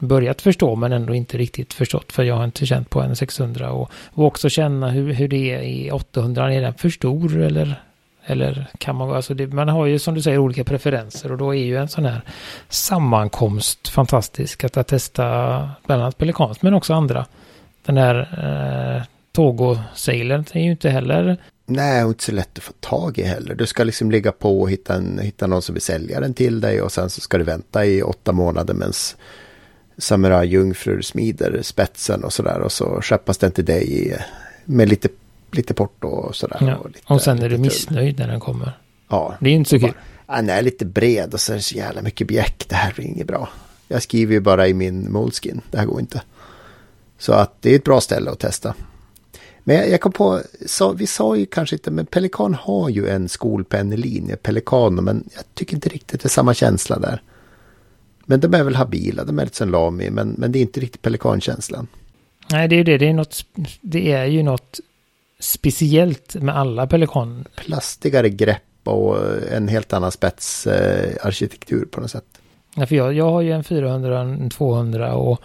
börjat 0.00 0.42
förstå 0.42 0.76
men 0.76 0.92
ändå 0.92 1.14
inte 1.14 1.38
riktigt 1.38 1.74
förstått 1.74 2.12
för 2.12 2.22
jag 2.22 2.34
har 2.34 2.44
inte 2.44 2.66
känt 2.66 2.90
på 2.90 3.00
en 3.00 3.16
600 3.16 3.72
och, 3.72 3.90
och 4.12 4.24
också 4.24 4.48
känna 4.48 4.90
hur, 4.90 5.12
hur 5.12 5.28
det 5.28 5.54
är 5.54 5.62
i 5.62 5.90
800, 5.90 6.54
är 6.54 6.60
den 6.60 6.74
för 6.74 6.88
stor 6.88 7.40
eller 7.40 7.82
eller 8.24 8.66
kan 8.78 8.96
man, 8.96 9.10
alltså 9.10 9.34
det, 9.34 9.46
man 9.46 9.68
har 9.68 9.86
ju 9.86 9.98
som 9.98 10.14
du 10.14 10.22
säger 10.22 10.38
olika 10.38 10.64
preferenser 10.64 11.32
och 11.32 11.38
då 11.38 11.54
är 11.54 11.64
ju 11.64 11.76
en 11.76 11.88
sån 11.88 12.04
här 12.04 12.22
sammankomst 12.68 13.88
fantastisk 13.88 14.64
att, 14.64 14.76
att 14.76 14.86
testa 14.86 15.24
bland 15.86 16.02
annat 16.02 16.18
Pelikans 16.18 16.62
men 16.62 16.74
också 16.74 16.94
andra. 16.94 17.26
Den 17.86 17.96
här 17.96 18.16
eh, 18.96 19.02
Togo-sailen 19.32 20.44
är 20.52 20.64
ju 20.64 20.70
inte 20.70 20.90
heller 20.90 21.38
Nej, 21.66 22.04
och 22.04 22.10
inte 22.10 22.24
så 22.24 22.32
lätt 22.32 22.58
att 22.58 22.64
få 22.64 22.72
tag 22.80 23.18
i 23.18 23.22
heller. 23.22 23.54
Du 23.54 23.66
ska 23.66 23.84
liksom 23.84 24.10
ligga 24.10 24.32
på 24.32 24.60
och 24.60 24.70
hitta, 24.70 24.94
en, 24.94 25.18
hitta 25.18 25.46
någon 25.46 25.62
som 25.62 25.74
vill 25.74 25.82
sälja 25.82 26.20
den 26.20 26.34
till 26.34 26.60
dig 26.60 26.82
och 26.82 26.92
sen 26.92 27.10
så 27.10 27.20
ska 27.20 27.38
du 27.38 27.44
vänta 27.44 27.86
i 27.86 28.02
åtta 28.02 28.32
månader 28.32 28.74
medan 28.74 28.92
Samurai 30.00 30.46
Jungfrur 30.46 31.02
smider 31.02 31.62
spetsen 31.62 32.24
och 32.24 32.32
sådär. 32.32 32.60
Och 32.60 32.72
så 32.72 33.00
skeppas 33.02 33.38
den 33.38 33.52
till 33.52 33.64
dig 33.64 34.18
med 34.64 34.88
lite, 34.88 35.08
lite 35.52 35.74
porto 35.74 36.08
och 36.08 36.36
sådär. 36.36 36.56
Ja. 36.60 36.76
Och, 36.76 36.86
lite, 36.86 37.00
Och 37.06 37.22
sen 37.22 37.42
är 37.42 37.48
du 37.48 37.58
missnöjd 37.58 38.18
när 38.18 38.28
den 38.28 38.40
kommer. 38.40 38.72
Ja, 39.08 39.34
Det 39.40 39.50
är 39.50 39.54
inte 39.54 39.70
så 39.70 39.78
kul. 39.78 39.92
Han 40.26 40.50
är 40.50 40.62
lite 40.62 40.84
bred 40.84 41.34
och 41.34 41.40
så 41.40 41.52
är 41.52 41.56
det 41.56 41.62
så 41.62 41.74
jävla 41.74 42.02
mycket 42.02 42.26
bjäck. 42.26 42.64
Det 42.68 42.74
här 42.74 42.92
blir 42.92 43.04
inget 43.04 43.26
bra. 43.26 43.48
Jag 43.88 44.02
skriver 44.02 44.32
ju 44.34 44.40
bara 44.40 44.68
i 44.68 44.74
min 44.74 45.12
Moleskin. 45.12 45.60
Det 45.70 45.78
här 45.78 45.86
går 45.86 46.00
inte. 46.00 46.22
Så 47.18 47.32
att 47.32 47.62
det 47.62 47.70
är 47.70 47.76
ett 47.76 47.84
bra 47.84 48.00
ställe 48.00 48.30
att 48.30 48.38
testa. 48.38 48.74
Men 49.64 49.76
jag, 49.76 49.90
jag 49.90 50.00
kom 50.00 50.12
på, 50.12 50.40
sa, 50.66 50.92
vi 50.92 51.06
sa 51.06 51.36
ju 51.36 51.46
kanske 51.46 51.76
inte, 51.76 51.90
men 51.90 52.06
Pelikan 52.06 52.54
har 52.54 52.88
ju 52.88 53.08
en 53.08 53.28
skolpennelinje, 53.28 54.36
Pelikano, 54.36 55.02
men 55.02 55.28
jag 55.34 55.44
tycker 55.54 55.74
inte 55.74 55.88
riktigt 55.88 56.20
det 56.20 56.26
är 56.26 56.30
samma 56.30 56.54
känsla 56.54 56.98
där. 56.98 57.22
Men 58.30 58.40
de 58.40 58.54
är 58.54 58.64
väl 58.64 58.76
habila, 58.76 59.24
de 59.24 59.38
är 59.38 59.44
lite 59.44 59.56
som 59.56 59.70
Lami, 59.70 60.10
men, 60.10 60.34
men 60.38 60.52
det 60.52 60.58
är 60.58 60.60
inte 60.60 60.80
riktigt 60.80 61.02
Pelikankänslan. 61.02 61.86
Nej, 62.50 62.68
det 62.68 62.74
är 62.74 62.76
ju 62.76 62.84
det. 62.84 62.98
Det 62.98 63.08
är, 63.08 63.12
något, 63.12 63.44
det 63.80 64.12
är 64.12 64.24
ju 64.24 64.42
något 64.42 64.80
speciellt 65.38 66.34
med 66.34 66.56
alla 66.56 66.86
pelikaner. 66.86 67.44
Plastigare 67.54 68.28
grepp 68.28 68.62
och 68.84 69.16
en 69.52 69.68
helt 69.68 69.92
annan 69.92 70.12
spetsarkitektur 70.12 71.82
eh, 71.82 71.88
på 71.88 72.00
något 72.00 72.10
sätt. 72.10 72.24
Ja, 72.74 72.86
för 72.86 72.96
jag, 72.96 73.12
jag 73.12 73.30
har 73.30 73.40
ju 73.40 73.52
en 73.52 73.64
400, 73.64 74.20
en 74.20 74.50
200 74.50 75.14
och 75.14 75.40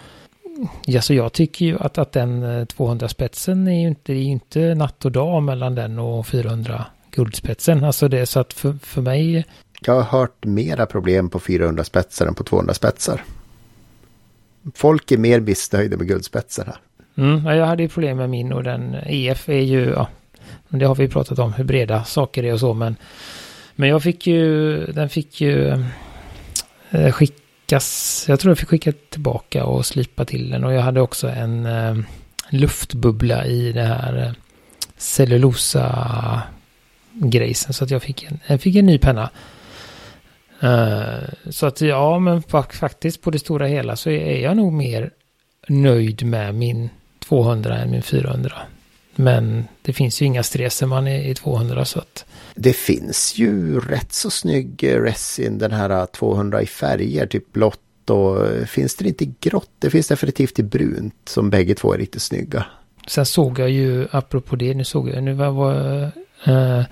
ja, 0.86 1.02
så 1.02 1.14
jag 1.14 1.34
tycker 1.34 1.66
ju 1.66 1.80
att, 1.80 1.98
att 1.98 2.12
den 2.12 2.44
eh, 2.44 2.66
200-spetsen 2.66 3.68
är 3.68 3.82
ju 3.82 3.88
inte, 3.88 4.14
är 4.14 4.16
inte 4.16 4.76
natt 4.76 5.06
och 5.06 5.12
dag 5.12 5.44
mellan 5.44 5.76
den 5.76 6.00
och 6.00 6.28
400 6.28 6.86
guldspetsen. 7.12 7.84
Alltså 7.84 8.08
det 8.08 8.20
är 8.20 8.26
så 8.26 8.40
att 8.40 8.54
för, 8.54 8.74
för 8.82 9.02
mig, 9.02 9.46
jag 9.88 9.94
har 9.94 10.20
hört 10.20 10.46
mera 10.46 10.86
problem 10.86 11.30
på 11.30 11.40
400 11.40 11.84
spetsar 11.84 12.26
än 12.26 12.36
på 12.36 12.44
200 12.44 12.74
spetsar. 12.74 13.24
Folk 14.74 15.12
är 15.12 15.18
mer 15.18 15.40
missnöjda 15.40 15.98
med 15.98 16.08
guldspetsar 16.08 16.66
här. 16.66 16.78
mm, 17.24 17.58
jag 17.58 17.66
hade 17.66 17.84
ju 17.84 17.90
problem 17.90 18.18
med 18.18 18.30
min 18.30 18.54
och 18.54 18.64
den 18.64 18.96
EF 19.06 19.50
är 19.50 19.62
ju, 19.62 19.86
ja, 19.86 20.08
det 20.70 20.86
har 20.86 20.96
vi 20.96 21.08
pratat 21.08 21.40
om 21.40 21.54
hur 21.54 21.64
breda 21.64 22.04
saker 22.04 22.44
är 22.44 22.54
och 22.54 22.60
så, 22.60 22.74
men 22.74 22.96
men 23.76 23.90
jag 23.90 24.04
fick 24.04 24.28
ju, 24.28 24.78
den 24.86 25.10
fick 25.10 25.42
ju 25.42 25.86
eh, 26.90 27.12
skickas, 27.12 28.26
jag 28.28 28.40
tror 28.40 28.52
jag 28.52 28.58
fick 28.58 28.70
skicka 28.70 28.94
tillbaka 29.10 29.66
och 29.66 29.86
slipa 29.86 30.26
till 30.26 30.50
den 30.50 30.64
och 30.64 30.74
jag 30.74 30.82
hade 30.82 31.02
också 31.02 31.28
en 31.30 31.66
eh, 31.66 31.96
luftbubbla 32.50 33.46
i 33.46 33.72
det 33.72 33.84
här 33.84 34.24
eh, 34.24 34.32
cellulosa 34.98 36.42
grejsen 37.12 37.74
så 37.74 37.84
att 37.84 37.92
jag 37.92 38.04
fick 38.04 38.24
en, 38.24 38.40
jag 38.48 38.62
fick 38.62 38.76
en 38.76 38.86
ny 38.86 38.98
penna. 38.98 39.30
Eh, 40.62 41.30
så 41.50 41.66
att 41.66 41.82
ja, 41.82 42.20
men 42.20 42.42
fa- 42.42 42.72
faktiskt 42.74 43.22
på 43.22 43.32
det 43.32 43.40
stora 43.40 43.68
hela 43.68 43.96
så 43.96 44.10
är 44.10 44.40
jag 44.40 44.58
nog 44.58 44.74
mer 44.74 45.12
nöjd 45.68 46.26
med 46.26 46.56
min 46.56 46.90
200 47.28 47.78
än 47.78 47.92
min 47.92 48.02
400. 48.04 48.52
Men 49.16 49.66
det 49.82 49.94
finns 49.94 50.22
ju 50.22 50.26
inga 50.26 50.44
streser 50.44 50.86
man 50.86 51.08
är 51.08 51.22
i 51.30 51.36
200 51.36 51.86
så 51.86 52.00
att 52.00 52.26
Det 52.56 52.74
finns 52.74 53.34
ju 53.38 53.80
rätt 53.80 54.14
så 54.14 54.30
snygg 54.30 54.84
eh, 54.84 55.02
resin, 55.02 55.58
den 55.58 55.72
här 55.72 56.06
200 56.06 56.62
i 56.62 56.66
färger, 56.66 57.28
typ 57.28 57.54
blått 57.54 58.10
och 58.10 58.48
eh, 58.48 58.66
finns 58.66 58.96
det 58.96 59.08
inte 59.08 59.24
i 59.24 59.34
grått? 59.42 59.70
Det 59.80 59.90
finns 59.90 60.08
definitivt 60.08 60.60
i 60.60 60.64
brunt 60.64 61.16
som 61.26 61.50
bägge 61.50 61.76
två 61.76 61.94
är 61.94 61.98
riktigt 61.98 62.22
snygga. 62.22 62.66
Sen 63.08 63.26
såg 63.26 63.60
jag 63.60 63.70
ju, 63.70 64.08
apropå 64.12 64.56
det, 64.56 64.74
nu 64.74 64.84
såg 64.84 65.10
jag, 65.10 65.24
nu 65.24 65.34
var, 65.34 65.50
var 65.52 66.02
eh, 66.46 66.84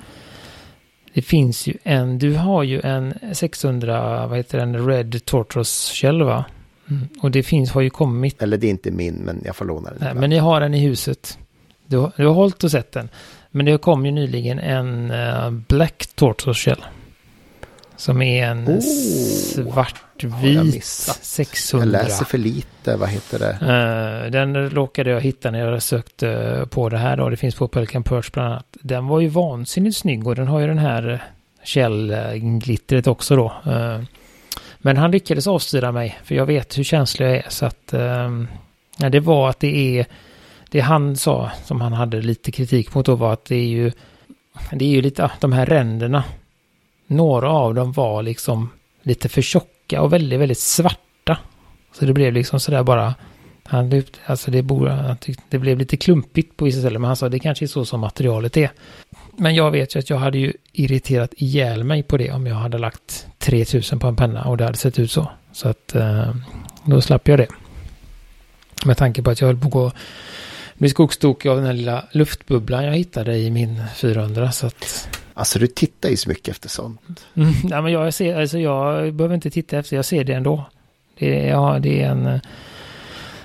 det 1.13 1.21
finns 1.21 1.67
ju 1.67 1.73
en, 1.84 2.19
du 2.19 2.34
har 2.36 2.63
ju 2.63 2.82
en 2.82 3.13
600, 3.34 4.28
vad 4.28 4.38
heter 4.38 4.58
den, 4.58 4.88
Red 4.88 5.26
Tortoise 5.26 5.93
Shell 5.95 6.23
va? 6.23 6.45
Mm. 6.89 7.08
Och 7.21 7.32
det 7.32 7.43
finns, 7.43 7.71
har 7.71 7.82
ju 7.82 7.89
kommit, 7.89 8.41
Eller 8.43 8.58
det 8.58 8.67
är 8.67 8.71
inte 8.71 8.91
min, 8.91 9.13
men 9.15 9.41
jag 9.45 9.56
får 9.56 9.65
låna 9.65 9.89
den. 9.89 9.97
nej, 10.02 10.13
men 10.15 10.30
ni 10.30 10.38
har 10.38 10.60
den 10.60 10.73
i 10.73 10.80
huset. 10.80 11.38
Du, 11.88 11.97
har- 11.97 12.12
du 12.17 12.26
har 12.26 12.34
hållit 12.34 12.63
och 12.63 12.71
sett 12.71 12.91
den. 12.91 13.10
Men 13.52 13.65
det 13.65 13.78
kom 13.78 14.06
ju 14.06 14.12
nyligen 14.12 14.60
en 14.60 15.12
eh, 15.12 15.49
Black 15.52 16.08
Tortoise 16.15 16.60
Shell. 16.60 16.84
Som 18.03 18.21
är 18.21 18.47
en 18.47 18.67
Oh, 18.67 18.79
svartvit 18.79 20.63
missat? 20.63 21.19
600. 21.23 21.85
Jag 21.85 22.03
läser 22.03 22.25
för 22.25 22.37
lite, 22.37 22.95
vad 22.95 23.09
heter 23.09 23.39
det? 23.39 23.51
Eh, 23.51 24.31
den 24.31 24.69
råkade 24.69 25.09
jag 25.09 25.21
hitta 25.21 25.51
när 25.51 25.59
jag 25.59 25.83
sökte 25.83 26.67
på 26.69 26.89
det 26.89 26.97
här 26.97 27.17
då. 27.17 27.29
Det 27.29 27.37
finns 27.37 27.55
på 27.55 27.67
Pelican 27.67 28.03
Perch 28.03 28.31
bland 28.31 28.51
annat. 28.51 28.65
Den 28.71 29.07
var 29.07 29.19
ju 29.19 29.27
vansinnigt 29.27 29.97
snygg 29.97 30.27
och 30.27 30.35
den 30.35 30.47
har 30.47 30.59
ju 30.59 30.67
den 30.67 30.77
här 30.77 31.23
källglittret 31.63 33.07
också 33.07 33.35
då. 33.35 33.53
Eh, 33.71 34.01
men 34.77 34.97
han 34.97 35.11
lyckades 35.11 35.47
avstyra 35.47 35.91
mig 35.91 36.19
för 36.23 36.35
jag 36.35 36.45
vet 36.45 36.77
hur 36.77 36.83
känslig 36.83 37.25
jag 37.25 37.35
är 37.35 37.45
så 37.49 37.65
att 37.65 37.93
eh, 37.93 38.29
ja, 38.97 39.09
det 39.09 39.19
var 39.19 39.49
att 39.49 39.59
det 39.59 39.99
är 39.99 40.05
det 40.69 40.79
han 40.79 41.17
sa 41.17 41.51
som 41.65 41.81
han 41.81 41.93
hade 41.93 42.21
lite 42.21 42.51
kritik 42.51 42.95
mot 42.95 43.05
då 43.05 43.15
var 43.15 43.33
att 43.33 43.45
det 43.45 43.55
är 43.55 43.67
ju 43.67 43.91
det 44.71 44.85
är 44.85 44.89
ju 44.89 45.01
lite, 45.01 45.31
de 45.39 45.53
här 45.53 45.65
ränderna 45.65 46.23
några 47.07 47.49
av 47.49 47.73
dem 47.73 47.91
var 47.91 48.23
liksom 48.23 48.69
lite 49.01 49.29
för 49.29 49.41
tjocka 49.41 50.01
och 50.01 50.13
väldigt, 50.13 50.39
väldigt 50.39 50.59
svarta. 50.59 51.37
Så 51.93 52.05
det 52.05 52.13
blev 52.13 52.33
liksom 52.33 52.59
sådär 52.59 52.83
bara, 52.83 53.13
han 53.63 54.03
alltså 54.25 54.51
det, 54.51 54.61
borde, 54.61 54.91
han 54.91 55.17
tyckte, 55.17 55.43
det 55.49 55.59
blev 55.59 55.77
lite 55.77 55.97
klumpigt 55.97 56.57
på 56.57 56.65
vissa 56.65 56.79
ställen, 56.79 57.01
men 57.01 57.07
han 57.07 57.15
sa 57.15 57.29
det 57.29 57.39
kanske 57.39 57.65
är 57.65 57.67
så 57.67 57.85
som 57.85 57.99
materialet 57.99 58.57
är. 58.57 58.71
Men 59.37 59.55
jag 59.55 59.71
vet 59.71 59.95
ju 59.95 59.99
att 59.99 60.09
jag 60.09 60.17
hade 60.17 60.37
ju 60.37 60.53
irriterat 60.73 61.33
ihjäl 61.37 61.83
mig 61.83 62.03
på 62.03 62.17
det 62.17 62.31
om 62.31 62.47
jag 62.47 62.55
hade 62.55 62.77
lagt 62.77 63.27
3000 63.37 63.99
på 63.99 64.07
en 64.07 64.15
penna 64.15 64.43
och 64.43 64.57
det 64.57 64.63
hade 64.63 64.77
sett 64.77 64.99
ut 64.99 65.11
så. 65.11 65.31
Så 65.51 65.69
att 65.69 65.95
eh, 65.95 66.35
då 66.85 67.01
slapp 67.01 67.27
jag 67.27 67.39
det. 67.39 67.47
Med 68.85 68.97
tanke 68.97 69.21
på 69.21 69.31
att 69.31 69.41
jag 69.41 69.47
höll 69.47 69.57
på 69.57 69.67
att 69.67 69.73
gå 69.73 69.91
bli 70.77 70.89
skogstokig 70.89 71.49
av 71.49 71.57
den 71.57 71.65
här 71.65 71.73
lilla 71.73 72.05
luftbubblan 72.11 72.85
jag 72.85 72.93
hittade 72.93 73.37
i 73.37 73.51
min 73.51 73.83
400. 73.95 74.51
Så 74.51 74.67
att 74.67 75.09
Alltså 75.33 75.59
du 75.59 75.67
tittar 75.67 76.09
ju 76.09 76.17
så 76.17 76.29
mycket 76.29 76.47
efter 76.47 76.69
sånt. 76.69 77.25
Mm, 77.33 77.53
nej, 77.63 77.81
men 77.81 77.91
jag, 77.91 78.13
ser, 78.13 78.41
alltså 78.41 78.59
jag 78.59 79.13
behöver 79.13 79.35
inte 79.35 79.49
titta 79.49 79.77
efter, 79.77 79.95
jag 79.95 80.05
ser 80.05 80.23
det 80.23 80.33
ändå. 80.33 80.65
Det 81.19 81.39
är, 81.39 81.49
ja, 81.49 81.79
det 81.79 82.01
är 82.01 82.09
en, 82.09 82.25
eh, 82.25 82.41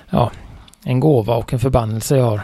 ja, 0.09 0.31
en 0.83 0.99
gåva 0.99 1.35
och 1.35 1.53
en 1.53 1.59
förbannelse 1.59 2.17
jag 2.17 2.25
har. 2.25 2.41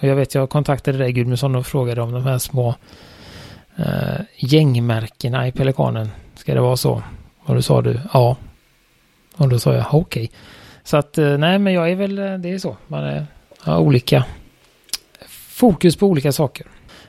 Och 0.00 0.08
jag 0.08 0.16
vet, 0.16 0.34
jag 0.34 0.50
kontaktade 0.50 0.98
dig 0.98 1.12
Gudmundsson 1.12 1.56
och 1.56 1.66
frågade 1.66 2.02
om 2.02 2.12
de 2.12 2.22
här 2.22 2.38
små 2.38 2.74
eh, 3.76 4.20
gängmärkena 4.36 5.48
i 5.48 5.52
Pelikanen. 5.52 6.10
Ska 6.34 6.54
det 6.54 6.60
vara 6.60 6.76
så? 6.76 7.02
Och 7.44 7.54
då 7.54 7.62
sa 7.62 7.82
du 7.82 8.00
ja. 8.12 8.36
Och 9.36 9.48
då 9.48 9.58
sa 9.58 9.74
jag 9.74 9.86
okej. 9.90 10.30
Så 10.84 10.96
att 10.96 11.18
eh, 11.18 11.38
nej, 11.38 11.58
men 11.58 11.72
jag 11.72 11.90
är 11.90 11.94
väl, 11.94 12.18
eh, 12.18 12.34
det 12.34 12.52
är 12.52 12.58
så. 12.58 12.76
Man 12.86 13.04
är, 13.04 13.26
har 13.58 13.78
olika 13.78 14.24
fokus 15.48 15.96
på 15.96 16.06
olika 16.06 16.32
saker. 16.32 16.66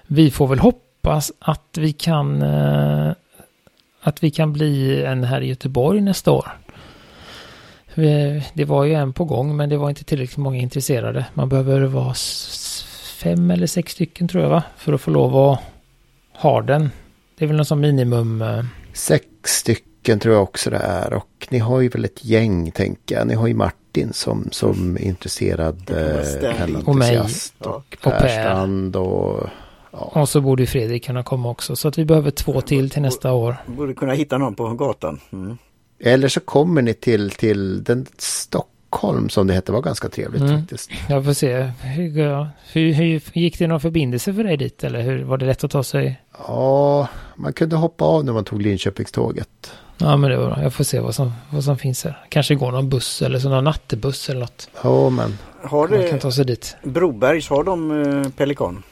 Vi 0.07 0.31
får 0.31 0.47
väl 0.47 0.59
hoppas 0.59 0.82
att 1.39 1.77
vi 1.77 1.93
kan 1.93 2.41
eh, 2.41 3.11
att 4.01 4.23
vi 4.23 4.31
kan 4.31 4.53
bli 4.53 5.03
en 5.03 5.23
här 5.23 5.41
i 5.41 5.47
Göteborg 5.47 6.01
nästa 6.01 6.31
år. 6.31 6.57
Det 8.53 8.65
var 8.65 8.83
ju 8.83 8.93
en 8.93 9.13
på 9.13 9.25
gång 9.25 9.55
men 9.55 9.69
det 9.69 9.77
var 9.77 9.89
inte 9.89 10.03
tillräckligt 10.03 10.37
många 10.37 10.57
intresserade. 10.57 11.25
Man 11.33 11.49
behöver 11.49 11.81
vara 11.81 12.13
fem 13.17 13.51
eller 13.51 13.67
sex 13.67 13.91
stycken 13.91 14.27
tror 14.27 14.43
jag 14.43 14.49
va? 14.49 14.63
För 14.77 14.93
att 14.93 15.01
få 15.01 15.11
lov 15.11 15.37
att 15.37 15.59
ha 16.33 16.61
den. 16.61 16.89
Det 17.37 17.45
är 17.45 17.47
väl 17.47 17.55
någon 17.57 17.65
som 17.65 17.81
minimum. 17.81 18.41
eh, 18.41 18.63
Sex 18.93 19.25
stycken 19.43 20.19
tror 20.19 20.33
jag 20.35 20.43
också 20.43 20.69
det 20.69 20.77
är. 20.77 21.13
Och 21.13 21.47
ni 21.49 21.59
har 21.59 21.81
ju 21.81 21.89
väl 21.89 22.05
ett 22.05 22.25
gäng 22.25 22.71
tänker 22.71 23.15
jag. 23.15 23.27
Ni 23.27 23.33
har 23.33 23.47
ju 23.47 23.53
Martin 23.53 24.13
som, 24.13 24.47
som 24.51 24.97
intresserad 24.97 25.89
vara 25.89 26.75
eh. 26.75 26.79
Och 26.85 26.95
mig. 26.95 27.19
Och 27.19 27.97
Och 28.03 28.11
Per. 28.11 28.27
Strand 28.27 28.95
och... 28.95 29.49
Ja. 29.93 30.11
Och 30.21 30.29
så 30.29 30.41
borde 30.41 30.63
ju 30.63 30.67
Fredrik 30.67 31.05
kunna 31.05 31.23
komma 31.23 31.49
också. 31.49 31.75
Så 31.75 31.87
att 31.87 31.97
vi 31.97 32.05
behöver 32.05 32.31
två 32.31 32.61
till 32.61 32.89
till 32.89 33.01
nästa 33.01 33.33
år. 33.33 33.55
Borde 33.65 33.93
kunna 33.93 34.13
hitta 34.13 34.37
någon 34.37 34.55
på 34.55 34.67
gatan. 34.69 35.19
Mm. 35.33 35.57
Eller 35.99 36.27
så 36.27 36.39
kommer 36.39 36.81
ni 36.81 36.93
till, 36.93 37.31
till 37.31 37.83
den 37.83 38.05
Stockholm 38.17 39.29
som 39.29 39.47
det 39.47 39.53
hette 39.53 39.71
var 39.71 39.81
ganska 39.81 40.09
trevligt 40.09 40.41
Mm. 40.41 40.59
faktiskt. 40.61 40.91
Jag 41.09 41.25
får 41.25 41.33
se. 41.33 41.61
Hur, 41.81 42.47
hur, 42.73 42.93
hur 42.93 43.21
gick 43.33 43.59
det 43.59 43.67
någon 43.67 43.79
förbindelse 43.79 44.33
för 44.33 44.43
dig 44.43 44.57
dit? 44.57 44.83
Eller 44.83 45.01
hur 45.01 45.23
var 45.23 45.37
det 45.37 45.45
lätt 45.45 45.63
att 45.63 45.71
ta 45.71 45.83
sig? 45.83 46.21
Ja, 46.47 47.07
man 47.35 47.53
kunde 47.53 47.75
hoppa 47.75 48.05
av 48.05 48.25
när 48.25 48.33
man 48.33 48.43
tog 48.45 48.61
Linköpingståget. 48.61 49.71
Ja 49.97 50.17
men 50.17 50.29
det 50.31 50.37
var 50.37 50.45
bra. 50.47 50.63
Jag 50.63 50.73
får 50.73 50.83
se 50.83 50.99
vad 50.99 51.15
som, 51.15 51.31
vad 51.49 51.63
som 51.63 51.77
finns 51.77 52.03
här. 52.03 52.25
Kanske 52.29 52.55
går 52.55 52.71
någon 52.71 52.89
buss 52.89 53.21
eller 53.21 53.39
så 53.39 53.49
någon 53.49 53.63
nattebuss 53.63 54.29
eller 54.29 54.39
något. 54.39 54.69
Ja, 54.83 55.09
men 55.09 55.37
Har 55.63 55.87
Man 55.87 55.99
kan 55.99 56.15
det 56.15 56.19
ta 56.19 56.31
sig 56.31 56.45
dit. 56.45 56.75
Brobergs, 56.83 57.49
har 57.49 57.63
de 57.63 57.91
eh, 58.23 58.29
Pelikan? 58.29 58.83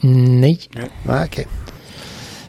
Nej, 0.00 0.60
nej, 1.06 1.24
okej. 1.26 1.46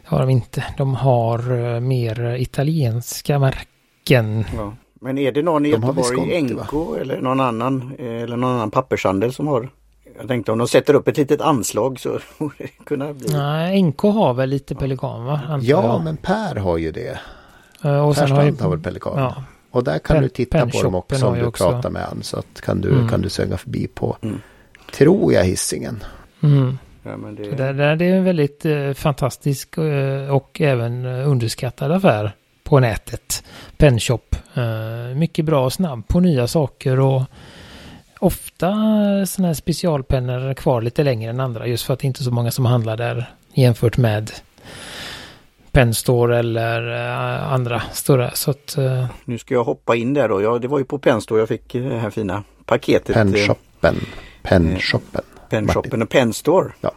det 0.01 0.09
har 0.15 0.19
de 0.19 0.29
inte. 0.29 0.63
De 0.77 0.95
har 0.95 1.51
eh, 1.75 1.79
mer 1.79 2.35
italienska 2.35 3.39
märken. 3.39 4.45
Ja. 4.55 4.73
Men 5.01 5.17
är 5.17 5.31
det 5.31 5.41
någon 5.43 5.65
i 5.65 5.71
De 5.71 5.81
Göteborg? 5.81 6.41
NK 6.41 6.97
eller 7.01 7.21
någon 7.21 7.39
annan 7.39 7.91
eh, 7.99 8.05
eller 8.23 8.37
någon 8.37 8.51
annan 8.51 8.71
pappershandel 8.71 9.33
som 9.33 9.47
har? 9.47 9.69
Jag 10.19 10.27
tänkte 10.27 10.51
om 10.51 10.57
de 10.57 10.67
sätter 10.67 10.93
upp 10.93 11.07
ett 11.07 11.17
litet 11.17 11.41
anslag 11.41 11.99
så 11.99 12.19
borde 12.39 12.53
det 12.57 12.67
kunna 12.85 13.13
bli. 13.13 13.27
Nej, 13.33 13.81
NK 13.83 14.01
har 14.01 14.33
väl 14.33 14.49
lite 14.49 14.75
pelikan 14.75 15.25
va? 15.25 15.41
Antar 15.47 15.67
Ja, 15.67 15.83
jag. 15.83 16.03
men 16.03 16.17
Per 16.17 16.55
har 16.55 16.77
ju 16.77 16.91
det. 16.91 17.19
Eh, 17.83 18.07
och 18.09 18.15
Per 18.15 18.27
har 18.27 18.43
ju, 18.43 18.55
har 18.59 18.69
väl 18.69 18.79
pelikan. 18.79 19.13
Ja, 19.19 19.43
Och 19.71 19.83
där 19.83 19.99
kan 19.99 20.15
Pen- 20.15 20.23
du 20.23 20.29
titta 20.29 20.67
på 20.67 20.83
dem 20.83 20.95
också 20.95 21.27
om 21.27 21.35
du 21.39 21.45
också- 21.45 21.71
pratar 21.71 21.89
med 21.89 22.01
han. 22.03 22.23
Så 22.23 22.37
att 22.39 22.61
kan 22.61 22.81
du, 22.81 22.89
Mm. 22.91 23.09
kan 23.09 23.21
du 23.21 23.29
svänga 23.29 23.57
förbi 23.57 23.87
på, 23.87 24.17
Mm. 24.21 24.41
tror 24.97 25.33
jag, 25.33 25.43
hissingen. 25.43 26.03
Mm. 26.43 26.77
Ja, 27.07 27.17
men 27.17 27.35
det, 27.35 27.43
Det, 27.51 27.73
det, 27.73 27.95
det 27.95 28.05
är 28.05 28.13
en 28.13 28.23
väldigt 28.23 28.65
eh, 28.65 28.93
fantastisk 28.93 29.77
eh, 29.77 30.29
och 30.35 30.61
även 30.61 31.05
eh, 31.05 31.29
underskattad 31.29 31.91
affär 31.91 32.31
på 32.63 32.79
nätet. 32.79 33.43
Penshop. 33.77 34.35
Eh, 34.53 35.15
mycket 35.15 35.45
bra 35.45 35.65
och 35.65 35.73
snabb 35.73 36.07
på 36.07 36.19
nya 36.19 36.47
saker 36.47 36.99
och 36.99 37.23
ofta 38.19 38.67
sådana 39.25 39.47
här 39.47 39.53
specialpennor 39.53 40.53
kvar 40.53 40.81
lite 40.81 41.03
längre 41.03 41.29
än 41.29 41.39
andra 41.39 41.67
just 41.67 41.85
för 41.85 41.93
att 41.93 41.99
det 41.99 42.07
inte 42.07 42.21
är 42.21 42.23
så 42.23 42.31
många 42.31 42.51
som 42.51 42.65
handlar 42.65 42.97
där 42.97 43.29
jämfört 43.53 43.97
med 43.97 44.31
Penstore 45.71 46.39
eller 46.39 46.91
eh, 46.95 47.53
andra 47.53 47.81
stora. 47.93 48.31
Så 48.31 48.51
att 48.51 48.77
eh, 48.77 49.05
Nu 49.25 49.37
ska 49.37 49.53
jag 49.53 49.63
hoppa 49.63 49.95
in 49.95 50.13
där 50.13 50.29
då. 50.29 50.41
Ja, 50.41 50.59
det 50.59 50.67
var 50.67 50.79
ju 50.79 50.85
på 50.85 50.97
Penstore 50.99 51.39
jag 51.41 51.47
fick 51.47 51.73
det 51.73 51.99
här 51.99 52.09
fina 52.09 52.43
paketet. 52.65 53.09
eh, 53.15 53.23
Penshoppen. 53.23 53.95
Penshoppen. 54.43 55.21
Penshoppen 55.49 56.01
och 56.01 56.09
Penstore. 56.09 56.73
Ja. 56.81 56.91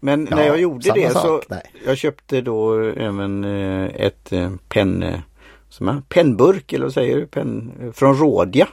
Men 0.00 0.26
Ja, 0.30 0.36
när 0.36 0.46
jag 0.46 0.60
gjorde 0.60 0.92
det 0.94 1.12
så 1.12 1.18
sak. 1.18 1.44
Nej. 1.48 1.62
jag 1.86 1.98
köpte 1.98 2.40
då 2.40 2.78
även 2.82 3.44
eh, 3.44 3.90
ett 3.94 4.32
eh, 4.32 4.50
penn, 4.68 5.02
eh, 5.02 5.20
som 5.68 5.88
är, 5.88 6.02
pennburk 6.08 6.72
eller 6.72 6.84
vad 6.84 6.94
säger 6.94 7.16
du, 7.16 7.26
penn, 7.26 7.72
eh, 7.82 7.92
från 7.92 8.16
Rådia. 8.16 8.68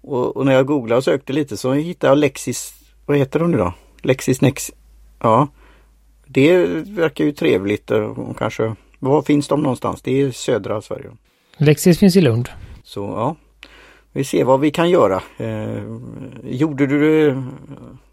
Och, 0.00 0.36
och 0.36 0.46
när 0.46 0.52
jag 0.52 0.66
googlade 0.66 0.96
och 0.96 1.04
sökte 1.04 1.32
lite 1.32 1.56
så 1.56 1.72
hittade 1.72 2.10
jag 2.10 2.18
Lexis, 2.18 2.74
vad 3.06 3.16
heter 3.16 3.40
de 3.40 3.50
nu 3.50 3.58
då? 3.58 3.72
Lexis 4.02 4.40
Nex. 4.40 4.72
Ja. 5.18 5.48
Det 6.26 6.66
verkar 6.86 7.24
ju 7.24 7.32
trevligt 7.32 7.90
eh, 7.90 7.98
och 7.98 8.38
kanske, 8.38 8.74
var 8.98 9.22
finns 9.22 9.48
de 9.48 9.62
någonstans? 9.62 10.02
Det 10.02 10.20
är 10.22 10.30
södra 10.30 10.80
Sverige. 10.82 11.10
Lexis 11.56 11.98
finns 11.98 12.16
i 12.16 12.20
Lund. 12.20 12.48
Så 12.84 13.00
ja, 13.00 13.36
vi 14.12 14.24
ser 14.24 14.44
vad 14.44 14.60
vi 14.60 14.70
kan 14.70 14.90
göra. 14.90 15.22
Eh, 15.36 15.82
gjorde 16.44 16.86
du 16.86 17.28
eh, 17.28 17.42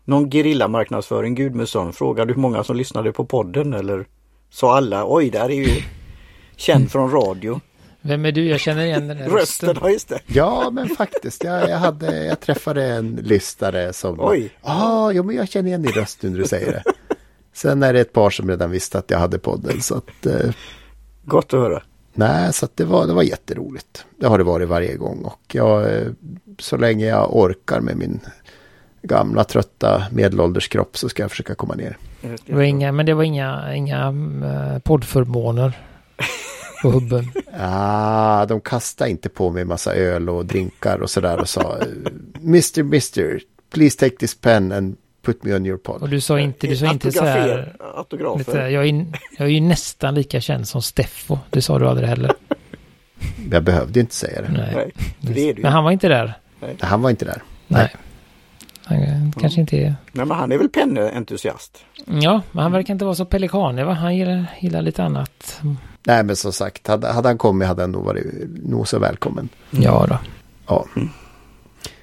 någon 0.06 0.32
gerillamarknadsföring 0.32 1.36
Gudmundsson? 1.36 1.94
Frågade 1.94 2.34
hur 2.34 2.42
många 2.42 2.64
som 2.64 2.76
lyssnade 2.76 3.12
på 3.12 3.26
podden 3.26 3.74
eller 3.74 4.06
sa 4.50 4.78
alla 4.78 5.06
oj 5.08 5.30
där 5.30 5.50
är 5.50 5.68
ju 5.68 5.82
känd 6.56 6.92
från 6.92 7.12
radio. 7.12 7.60
Vem 8.02 8.26
är 8.26 8.32
du? 8.32 8.46
Jag 8.48 8.60
känner 8.60 8.86
igen 8.86 9.08
den 9.08 9.18
här 9.18 9.30
Rösten, 9.30 9.70
rösten. 9.70 9.84
ja 9.84 9.90
just 9.90 10.10
det. 10.10 10.20
Ja, 10.28 10.70
men 10.72 10.90
faktiskt. 10.90 11.44
Jag, 11.44 11.70
jag, 11.70 11.78
hade, 11.78 12.26
jag 12.26 12.40
träffade 12.40 12.86
en 12.86 13.16
lyssnare 13.16 13.94
som... 13.94 14.20
Oj. 14.20 14.50
Ja, 14.64 14.72
ah, 14.72 15.12
jo, 15.12 15.24
men 15.24 15.36
jag 15.36 15.50
känner 15.50 15.68
igen 15.68 15.82
din 15.82 15.92
röst 15.92 16.24
nu 16.24 16.30
när 16.30 16.38
du 16.38 16.46
säger 16.46 16.72
det. 16.72 16.84
Sen 17.54 17.84
är 17.84 17.94
det 17.94 18.00
ett 18.02 18.14
par 18.14 18.30
som 18.30 18.50
redan 18.50 18.72
visste 18.72 18.98
att 18.98 19.12
jag 19.12 19.20
hade 19.20 19.40
podden. 19.40 19.82
Så 19.82 19.96
att, 19.96 20.26
eh, 20.26 20.52
Gott 21.26 21.54
att 21.54 21.60
höra. 21.60 21.84
Nej, 22.18 22.54
så 22.54 22.66
att 22.66 22.78
det, 22.78 22.86
var, 22.86 23.08
det 23.08 23.14
var 23.14 23.24
jätteroligt. 23.24 24.06
Det 24.18 24.28
har 24.28 24.38
det 24.38 24.44
varit 24.44 24.68
varje 24.68 24.96
gång. 24.96 25.22
Och 25.24 25.42
jag, 25.54 25.96
eh, 25.96 26.08
så 26.60 26.78
länge 26.78 27.06
jag 27.06 27.36
orkar 27.36 27.80
med 27.80 27.98
min 27.98 28.20
gamla 29.02 29.44
trötta 29.44 30.04
medelålders 30.12 30.68
kropp 30.68 30.98
så 30.98 31.10
ska 31.10 31.24
jag 31.24 31.32
försöka 31.32 31.56
komma 31.56 31.76
ner. 31.76 31.98
Det 32.46 32.54
var 32.54 32.62
inga, 32.62 32.92
men 32.92 33.06
det 33.06 33.14
var 33.14 33.24
inga, 33.24 33.76
inga 33.76 34.08
eh, 34.44 34.80
poddförmåner 34.80 35.74
på 36.82 36.92
hubben. 36.92 37.32
Ah, 37.60 38.46
de 38.46 38.62
kastade 38.62 39.10
inte 39.10 39.30
på 39.30 39.50
mig 39.50 39.66
massa 39.66 39.96
öl 39.96 40.30
och 40.30 40.46
drinkar 40.46 41.02
och 41.02 41.10
sådär 41.10 41.40
och 41.40 41.50
sa 41.50 41.78
Mr. 42.42 42.80
Mr. 42.80 43.40
Please 43.70 43.98
take 43.98 44.16
this 44.18 44.42
pen 44.42 44.72
and 44.72 44.98
put 45.28 45.44
me 45.44 45.56
on 45.56 45.66
your 45.66 45.76
Och 45.78 45.84
pod. 45.84 46.10
du 46.10 46.22
sa 46.22 46.40
inte, 46.40 46.68
du 46.68 46.78
sa 46.78 46.92
inte 46.92 47.12
så 47.12 47.24
här... 47.26 47.76
Autografer- 47.80 48.38
Lite, 48.38 48.58
jag, 48.58 48.88
är, 48.88 49.06
jag 49.38 49.48
är 49.48 49.52
ju 49.52 49.60
nästan 49.62 50.16
lika 50.16 50.42
känd 50.42 50.68
som 50.68 50.82
Steffo. 50.82 51.38
Det 51.50 51.62
sa 51.62 51.80
du 51.80 51.88
aldrig 51.88 52.10
heller. 52.10 52.34
Jag 53.52 53.64
behövde 53.64 54.00
inte 54.00 54.16
säga 54.16 54.42
det. 54.42 54.50
Nej. 54.52 54.72
Nej, 54.76 54.92
det 55.20 55.50
är 55.50 55.54
det. 55.54 55.62
Men 55.62 55.72
han 55.72 55.84
var 55.84 55.92
inte 55.92 56.08
där. 56.08 56.34
Han 56.80 57.02
var 57.02 57.10
inte 57.10 57.26
där. 57.26 57.42
Nej. 57.68 57.96
Han 58.84 59.32
kanske 59.40 59.62
inte 59.62 59.78
är... 59.78 59.96
Nej, 60.12 60.26
men 60.26 60.38
han 60.38 60.52
är 60.52 60.58
väl 60.58 60.70
pennentusiast. 60.70 61.78
Ja, 62.06 62.42
men 62.52 62.64
han 62.64 62.72
verkar 62.72 62.94
inte 62.94 63.06
vara 63.06 63.16
så 63.16 63.26
pelikanig 63.26 63.86
va? 63.86 63.94
Han 63.94 64.16
gillar, 64.16 64.46
gillar 64.62 64.82
lite 64.82 65.04
annat. 65.04 65.62
Nej, 66.04 66.24
men 66.24 66.36
som 66.36 66.54
sagt, 66.54 66.88
hade, 66.88 67.08
hade 67.08 67.28
han 67.30 67.38
kommit 67.38 67.68
hade 67.68 67.82
han 67.84 67.92
nog 67.92 68.04
varit 68.06 68.26
nog 68.64 68.88
så 68.88 69.00
välkommen. 69.00 69.50
Ja 69.72 70.06
då. 70.10 70.18
Ja, 70.68 70.86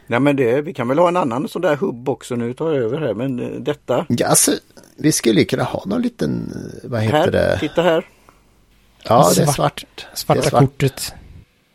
Nej 0.06 0.20
men 0.20 0.36
det, 0.36 0.60
vi 0.60 0.74
kan 0.74 0.88
väl 0.88 0.98
ha 0.98 1.08
en 1.08 1.16
annan 1.16 1.48
sån 1.48 1.62
där 1.62 1.76
hubb 1.76 2.08
också 2.08 2.36
nu 2.36 2.54
tar 2.54 2.72
jag 2.72 2.82
över 2.82 3.00
här 3.00 3.14
men 3.14 3.40
eh, 3.40 3.48
detta. 3.60 4.06
ja 4.08 4.26
alltså, 4.26 4.52
vi 4.96 5.12
skulle 5.12 5.44
kunna 5.44 5.62
ha 5.64 5.82
någon 5.86 6.02
liten, 6.02 6.52
eh, 6.84 6.90
vad 6.90 7.00
heter 7.02 7.16
Här, 7.18 7.30
det? 7.30 7.56
titta 7.60 7.82
här. 7.82 8.06
Ja, 9.04 9.30
det 9.36 9.42
är 9.42 9.46
Svart. 9.46 9.54
svart. 9.56 9.84
Svarta 10.14 10.40
Det 10.40 10.46
är 10.46 10.50
svart. 10.50 10.62
kortet. 10.62 11.14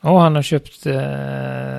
Och 0.02 0.20
han 0.22 0.36
har 0.36 0.42
köpt 0.42 0.86
eh, 0.86 0.94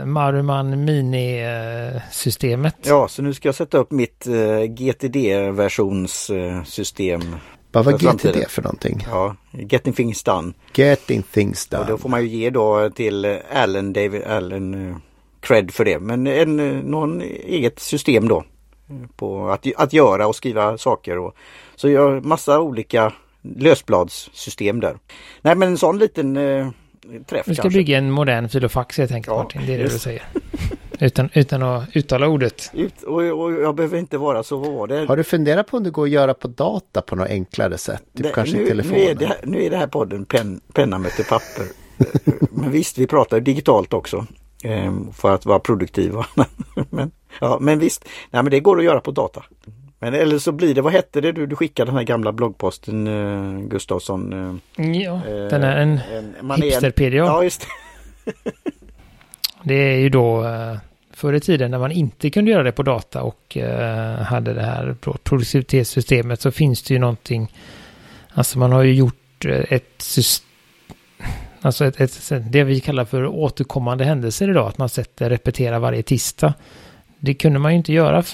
Maruman 0.06 0.84
Mini-systemet. 0.84 2.74
Ja, 2.82 3.08
så 3.08 3.22
nu 3.22 3.34
ska 3.34 3.48
jag 3.48 3.54
sätta 3.54 3.78
upp 3.78 3.90
mitt 3.90 4.26
eh, 4.26 4.32
GTD-versionssystem. 4.66 7.36
Vad 7.72 7.84
var. 7.84 7.92
GTD 7.92 8.48
för 8.48 8.62
någonting? 8.62 9.06
Ja, 9.10 9.36
Getting 9.52 9.92
Things 9.92 10.22
Done. 10.22 10.52
Getting 10.74 11.22
things 11.22 11.68
Och 11.72 11.78
då 11.78 11.84
done. 11.84 11.98
får 11.98 12.08
man 12.08 12.22
ju 12.22 12.28
ge 12.28 12.50
då 12.50 12.90
till 12.90 13.24
eh, 13.24 13.36
Allen, 13.54 13.92
David 13.92 14.22
Allen 14.24 14.88
eh, 14.90 14.96
cred 15.40 15.70
för 15.70 15.84
det. 15.84 15.98
Men 15.98 16.26
en, 16.26 16.56
någon 16.80 17.20
eget 17.22 17.78
system 17.78 18.28
då. 18.28 18.44
På 19.16 19.48
att, 19.50 19.66
att 19.76 19.92
göra 19.92 20.26
och 20.26 20.36
skriva 20.36 20.78
saker. 20.78 21.18
Och, 21.18 21.34
så 21.76 21.88
jag 21.88 22.02
har 22.10 22.20
massa 22.20 22.60
olika 22.60 23.12
lösbladssystem 23.90 24.80
där. 24.80 24.96
Nej 25.42 25.54
men 25.54 25.68
en 25.68 25.78
sån 25.78 25.98
liten 25.98 26.36
eh, 26.36 26.68
träff 27.26 27.46
Du 27.46 27.54
ska 27.54 27.62
kanske. 27.62 27.78
bygga 27.78 27.98
en 27.98 28.10
modern 28.10 28.48
filofax 28.48 28.98
helt 28.98 29.12
enkelt 29.12 29.32
Ja, 29.36 29.42
Martin. 29.42 29.62
Det 29.66 29.72
är 29.74 29.76
det 29.78 29.82
just. 29.82 29.94
du 29.94 29.98
säger. 29.98 30.22
Utan, 31.00 31.28
utan 31.34 31.62
att 31.62 31.96
uttala 31.96 32.28
ordet. 32.28 32.70
Ut, 32.74 33.02
och, 33.02 33.16
och 33.42 33.52
jag 33.52 33.74
behöver 33.74 33.98
inte 33.98 34.18
vara 34.18 34.42
så, 34.42 34.56
vad 34.56 34.72
var 34.72 34.86
det? 34.86 35.06
Har 35.06 35.16
du 35.16 35.24
funderat 35.24 35.66
på 35.66 35.76
om 35.76 35.84
det 35.84 35.90
går 35.90 36.04
att 36.04 36.10
göra 36.10 36.34
på 36.34 36.48
data 36.48 37.00
på 37.02 37.16
något 37.16 37.28
enklare 37.28 37.78
sätt? 37.78 38.02
Typ 38.16 38.22
Det- 38.26 38.32
kanske 38.34 38.56
nu, 38.56 38.62
i 38.62 38.68
telefonen? 38.68 39.00
Nu 39.00 39.10
är, 39.10 39.14
det, 39.14 39.26
här- 39.26 39.40
nu 39.44 39.62
är 39.62 39.70
det 39.70 39.76
här 39.76 39.86
podden 39.86 40.24
pen, 40.24 40.60
penna 40.72 40.98
möter 40.98 41.24
papper. 41.24 41.64
men 42.50 42.70
visst, 42.70 42.98
vi 42.98 43.06
pratar 43.06 43.40
digitalt 43.40 43.92
också. 43.94 44.26
Eh, 44.64 44.92
För 45.12 45.34
att 45.34 45.46
vara 45.46 45.58
produktiva. 45.58 46.26
men, 46.90 47.10
ja, 47.40 47.58
men 47.60 47.78
visst, 47.78 48.04
nej, 48.30 48.42
men 48.42 48.50
det 48.50 48.60
går 48.60 48.78
att 48.78 48.84
göra 48.84 49.00
på 49.00 49.10
data. 49.10 49.44
Men 49.98 50.14
eller 50.14 50.38
så 50.38 50.52
blir 50.52 50.74
det, 50.74 50.80
vad 50.82 50.92
hette 50.92 51.20
det 51.20 51.32
du, 51.32 51.46
du 51.46 51.56
skickade 51.56 51.90
den 51.90 51.96
här 51.96 52.04
gamla 52.04 52.32
bloggposten 52.32 53.06
eh, 53.06 53.60
Gustafsson? 53.68 54.32
Eh, 54.78 54.86
Ja, 54.86 55.14
eh, 55.14 55.22
den 55.50 55.62
är 55.62 55.76
en 55.76 56.00
en- 56.40 56.62
hipster-PDA. 56.62 57.16
Ja, 57.16 57.42
just 57.44 57.60
det. 57.60 58.32
Det 59.62 59.74
är 59.74 59.96
ju 59.98 60.08
då 60.08 60.44
eh, 60.44 60.76
förr 61.12 61.32
i 61.32 61.40
tiden 61.40 61.70
när 61.70 61.78
man 61.78 61.92
inte 61.92 62.30
kunde 62.30 62.50
göra 62.50 62.62
det 62.62 62.72
på 62.72 62.82
data 62.82 63.22
och 63.22 63.56
eh, 63.56 64.16
hade 64.22 64.54
det 64.54 64.62
här 64.62 64.96
pro- 65.00 65.16
produktivitetssystemet 65.22 66.40
så 66.40 66.50
finns 66.50 66.82
det 66.82 66.94
ju 66.94 67.00
någonting. 67.00 67.52
Alltså 68.34 68.58
man 68.58 68.72
har 68.72 68.82
ju 68.82 68.94
gjort 68.94 69.44
ett 69.68 69.94
system. 70.02 70.46
Alltså 71.62 71.84
ett, 71.84 72.00
ett, 72.00 72.32
det 72.52 72.64
vi 72.64 72.80
kallar 72.80 73.04
för 73.04 73.26
återkommande 73.26 74.04
händelser 74.04 74.50
idag. 74.50 74.68
Att 74.68 74.78
man 74.78 74.88
sätter 74.88 75.30
repetera 75.30 75.78
varje 75.78 76.02
tisdag. 76.02 76.54
Det 77.18 77.34
kunde 77.34 77.58
man 77.58 77.72
ju 77.72 77.78
inte 77.78 77.92
göra 77.92 78.24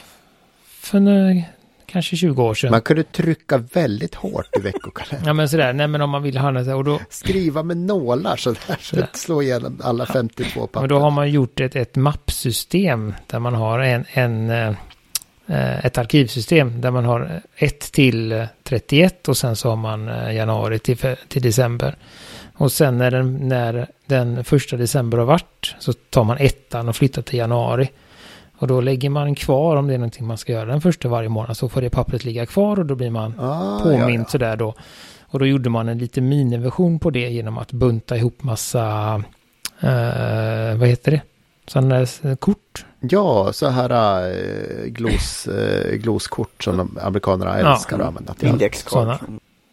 för 0.80 1.00
nu, 1.00 1.42
kanske 1.86 2.16
20 2.16 2.42
år 2.42 2.54
sedan. 2.54 2.70
Man 2.70 2.80
kunde 2.80 3.02
trycka 3.02 3.58
väldigt 3.58 4.14
hårt 4.14 4.56
i 4.56 4.60
veckokalendern. 4.60 5.22
Ja 5.26 5.32
men 5.32 5.48
sådär, 5.48 5.72
nej 5.72 5.88
men 5.88 6.00
om 6.00 6.10
man 6.10 6.22
vill 6.22 6.36
ha 6.36 6.52
det 6.52 6.74
och 6.74 6.84
då, 6.84 7.00
Skriva 7.10 7.62
med 7.62 7.76
nålar 7.76 8.36
sådär 8.36 8.76
så 8.80 9.02
att 9.02 9.16
slå 9.16 9.42
igenom 9.42 9.80
alla 9.84 10.06
52 10.06 10.66
papper. 10.66 10.80
Men 10.80 10.88
då 10.88 10.98
har 10.98 11.10
man 11.10 11.30
gjort 11.30 11.60
ett, 11.60 11.76
ett 11.76 11.96
mappsystem 11.96 13.14
där 13.26 13.38
man 13.38 13.54
har 13.54 13.78
en, 13.78 14.04
en, 14.12 14.50
eh, 14.50 15.84
ett 15.84 15.98
arkivsystem 15.98 16.80
där 16.80 16.90
man 16.90 17.04
har 17.04 17.40
1 17.56 17.92
till 17.92 18.32
eh, 18.32 18.44
31 18.64 19.28
och 19.28 19.36
sen 19.36 19.56
så 19.56 19.68
har 19.68 19.76
man 19.76 20.08
eh, 20.08 20.34
januari 20.34 20.78
till, 20.78 21.16
till 21.28 21.42
december. 21.42 21.96
Och 22.58 22.72
sen 22.72 22.98
när 22.98 23.10
den, 23.10 23.48
när 23.48 23.86
den 24.06 24.44
första 24.44 24.76
december 24.76 25.18
har 25.18 25.24
varit 25.24 25.74
så 25.78 25.92
tar 25.92 26.24
man 26.24 26.36
ettan 26.38 26.88
och 26.88 26.96
flyttar 26.96 27.22
till 27.22 27.38
januari. 27.38 27.90
Och 28.58 28.66
då 28.66 28.80
lägger 28.80 29.10
man 29.10 29.34
kvar 29.34 29.76
om 29.76 29.86
det 29.86 29.94
är 29.94 29.98
någonting 29.98 30.26
man 30.26 30.38
ska 30.38 30.52
göra 30.52 30.64
den 30.64 30.80
första 30.80 31.08
varje 31.08 31.28
månad 31.28 31.56
så 31.56 31.68
får 31.68 31.80
det 31.80 31.90
pappret 31.90 32.24
ligga 32.24 32.46
kvar 32.46 32.78
och 32.78 32.86
då 32.86 32.94
blir 32.94 33.10
man 33.10 33.40
ah, 33.40 33.80
påmint 33.82 34.26
ja, 34.26 34.30
sådär 34.30 34.56
då. 34.56 34.74
Och 35.20 35.38
då 35.38 35.46
gjorde 35.46 35.70
man 35.70 35.88
en 35.88 35.98
lite 35.98 36.20
miniversion 36.20 36.98
på 36.98 37.10
det 37.10 37.28
genom 37.30 37.58
att 37.58 37.72
bunta 37.72 38.16
ihop 38.16 38.42
massa, 38.42 39.14
eh, 39.80 40.76
vad 40.78 40.88
heter 40.88 41.10
det? 41.10 41.20
Sådana 41.68 41.94
där 41.94 42.36
kort. 42.36 42.84
ja. 43.00 43.08
ja, 43.46 43.52
så 43.52 43.66
här 43.68 43.90
äh, 44.30 44.84
glos, 44.86 45.46
äh, 45.46 45.94
gloskort 45.96 46.64
som 46.64 46.76
de 46.76 46.98
amerikanerna 47.02 47.60
Ja. 47.60 47.72
älskar 47.74 47.98
att 47.98 48.06
använda. 48.06 48.34
till. 48.34 48.48
Indexkort. 48.48 48.92
Såna. 48.92 49.18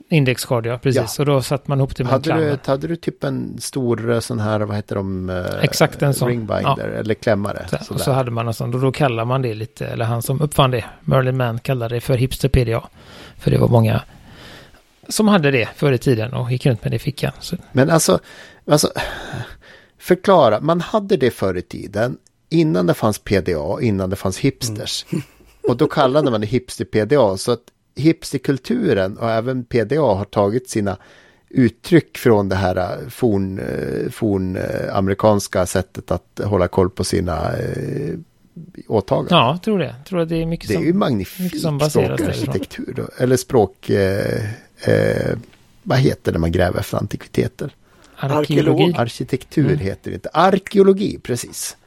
Indexkard, 0.10 0.66
ja, 0.66 0.78
precis. 0.78 1.20
Och 1.20 1.26
då 1.26 1.42
satte 1.42 1.70
man 1.70 1.80
ihop 1.80 1.96
det 1.96 2.04
med 2.04 2.14
en 2.14 2.32
Hade 2.32 2.50
du, 2.52 2.58
hade 2.72 2.88
du 2.88 2.96
typ 2.96 3.24
en 3.24 3.62
stor 3.62 4.12
eh, 4.12 4.20
sån 4.20 4.40
här, 4.40 4.60
vad 4.60 4.76
heter 4.76 4.96
de? 4.96 5.30
eh, 5.30 5.46
Exakt 5.62 6.02
en 6.02 6.14
sån. 6.14 6.28
Ringbinder 6.30 6.88
eller 6.88 7.14
klämmare. 7.14 7.66
Så, 7.70 7.76
och 7.76 7.86
sådär. 7.86 8.00
så 8.04 8.12
hade 8.12 8.32
man 8.32 8.48
en 8.48 8.54
sån, 8.54 8.74
och 8.74 8.82
då 8.82 8.92
kallar 8.92 9.26
man 9.26 9.42
det 9.42 9.54
lite, 9.54 9.88
eller 9.88 10.06
han 10.06 10.22
som 10.22 10.42
uppfann 10.42 10.72
det, 10.72 10.86
Merlin 11.02 11.38
Mann 11.38 11.60
kallade 11.60 11.96
det 11.96 12.02
för 12.02 12.18
hipster 12.18 12.50
PDA. 12.50 12.84
För 13.38 13.52
det 13.52 13.58
var 13.58 13.68
många 13.68 14.02
som 15.10 15.28
hade 15.28 15.52
det 15.52 15.70
förr 15.76 15.92
i 15.92 15.98
tiden 15.98 16.34
och 16.34 16.52
gick 16.52 16.66
runt 16.66 16.84
med 16.84 16.92
det 16.92 16.96
i 16.96 17.00
fickan. 17.00 17.32
Så, 17.40 17.56
Men 17.72 17.90
alltså, 17.90 18.20
alltså 18.68 18.92
Förklara, 19.98 20.60
man 20.62 20.82
hade 20.82 21.18
det 21.18 21.32
förr 21.32 21.58
i 21.58 21.62
tiden. 21.62 22.18
Innan 22.50 22.88
det 22.88 22.94
fanns 22.94 23.20
PDA, 23.20 23.82
innan 23.82 24.10
det 24.10 24.16
fanns 24.16 24.38
hipsters. 24.38 25.06
Mm. 25.12 25.24
Och 25.70 25.78
då 25.78 25.88
kallade 25.88 26.32
man 26.32 26.42
det 26.42 26.48
hipster-PDA. 26.48 27.38
Så 27.38 27.52
att 27.52 27.60
hipsterkulturen 27.96 29.18
och 29.18 29.32
även 29.32 29.64
PDA 29.64 30.02
har 30.02 30.26
tagit 30.26 30.70
sina 30.70 30.98
uttryck 31.50 32.18
från 32.18 32.50
det 32.50 32.56
här 32.56 32.76
äh, 32.76 33.10
forn, 33.10 33.60
äh, 33.60 34.12
forn 34.12 34.56
äh, 34.56 34.96
amerikanska 34.96 35.66
sättet 35.66 36.12
att 36.12 36.42
hålla 36.44 36.68
koll 36.68 36.90
på 36.90 37.04
sina 37.04 37.58
eh, 37.58 38.16
åtaganden. 38.88 39.38
Ja, 39.38 39.60
tror 39.64 39.80
det. 39.80 39.96
Tror 40.08 40.20
att 40.20 40.30
det 40.30 40.42
är 40.42 40.46
mycket 40.46 40.68
det 40.68 40.74
som, 40.74 40.84
är 40.84 40.88
ju 40.88 40.94
magnifik 40.94 41.60
språkarkitektur. 41.60 42.94
Då. 42.96 43.08
Eller 43.18 43.38
språk... 43.38 43.90
Eh, 43.90 44.44
eh, 44.84 45.38
vad 45.84 45.98
heter 45.98 46.32
det 46.32 46.40
man 46.40 46.52
gräver 46.52 46.80
efter 46.80 46.98
antikviteter? 46.98 47.76
Arkeologi. 48.16 48.94
Arkitektur 48.98 49.66
mm. 49.66 49.78
heter 49.78 50.12
det 50.12 50.16
inte. 50.16 50.30
Arkeologi, 50.34 51.20
precis. 51.24 51.78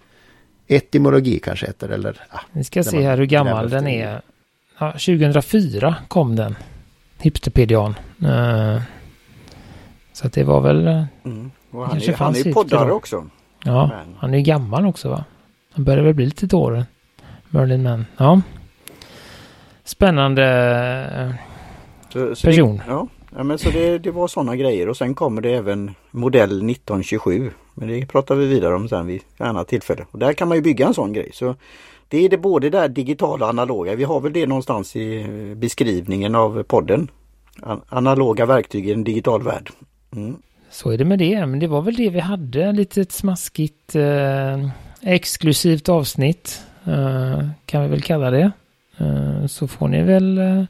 Etymologi 0.66 1.38
kanske 1.38 1.66
heter 1.66 1.88
eller... 1.88 2.26
Ja, 2.32 2.40
Vi 2.52 2.64
ska 2.64 2.84
se 2.84 3.02
här 3.02 3.16
hur 3.16 3.26
gammal 3.26 3.70
den 3.70 3.86
är. 3.86 4.22
Ja, 4.78 4.92
2004 4.92 5.94
kom 6.08 6.36
den. 6.36 6.56
Hipsterpedian. 7.18 7.94
Uh, 8.22 8.80
så 10.12 10.26
att 10.26 10.32
det 10.32 10.44
var 10.44 10.60
väl... 10.60 10.86
Eh, 10.86 11.04
mm. 11.24 11.50
Och 11.70 11.86
han, 11.86 11.96
är, 11.96 12.12
han 12.12 12.36
är 12.36 12.52
poddare 12.52 12.92
också. 12.92 13.26
Ja, 13.64 13.86
Men. 13.86 14.16
han 14.18 14.34
är 14.34 14.40
gammal 14.40 14.86
också 14.86 15.08
va? 15.08 15.24
Han 15.72 15.84
börjar 15.84 16.02
väl 16.02 16.14
bli 16.14 16.24
lite 16.24 16.48
till 16.48 16.56
åren. 16.56 16.84
Merlin 17.48 17.82
Man. 17.82 18.06
Ja. 18.16 18.40
Spännande 19.84 20.44
eh, 21.16 21.34
så, 22.12 22.36
så 22.36 22.46
person. 22.46 22.76
Det, 22.76 22.82
ja. 22.88 23.08
ja, 23.36 23.42
men 23.42 23.58
så 23.58 23.70
det, 23.70 23.98
det 23.98 24.10
var 24.10 24.28
sådana 24.28 24.56
grejer 24.56 24.88
och 24.88 24.96
sen 24.96 25.14
kommer 25.14 25.42
det 25.42 25.50
även 25.50 25.94
modell 26.10 26.70
1927. 26.70 27.50
Men 27.74 27.88
det 27.88 28.06
pratar 28.06 28.34
vi 28.34 28.46
vidare 28.46 28.74
om 28.74 28.88
sen 28.88 29.06
vid 29.06 29.16
ett 29.16 29.40
annat 29.40 29.68
tillfälle. 29.68 30.06
Och 30.10 30.18
där 30.18 30.32
kan 30.32 30.48
man 30.48 30.56
ju 30.56 30.62
bygga 30.62 30.86
en 30.86 30.94
sån 30.94 31.12
grej. 31.12 31.30
Så 31.34 31.54
det 32.08 32.24
är 32.24 32.28
det 32.28 32.38
både 32.38 32.70
där 32.70 32.88
digitala 32.88 33.44
och 33.44 33.50
analoga. 33.50 33.94
Vi 33.94 34.04
har 34.04 34.20
väl 34.20 34.32
det 34.32 34.46
någonstans 34.46 34.96
i 34.96 35.20
eh, 35.20 35.56
beskrivningen 35.56 36.34
av 36.34 36.62
podden. 36.62 37.08
Analoga 37.88 38.46
verktyg 38.46 38.88
i 38.88 38.92
en 38.92 39.04
digital 39.04 39.42
värld. 39.42 39.70
Mm. 40.16 40.36
Så 40.70 40.90
är 40.90 40.98
det 40.98 41.04
med 41.04 41.18
det, 41.18 41.46
men 41.46 41.58
det 41.58 41.66
var 41.66 41.82
väl 41.82 41.94
det 41.94 42.10
vi 42.10 42.20
hade, 42.20 42.72
lite 42.72 43.04
smaskigt 43.04 43.94
eh, 43.96 44.68
exklusivt 45.00 45.88
avsnitt. 45.88 46.60
Eh, 46.84 47.48
kan 47.66 47.82
vi 47.82 47.88
väl 47.88 48.02
kalla 48.02 48.30
det. 48.30 48.50
Eh, 48.98 49.46
så 49.46 49.68
får 49.68 49.88
ni 49.88 50.02
väl 50.02 50.38
eh, 50.38 50.64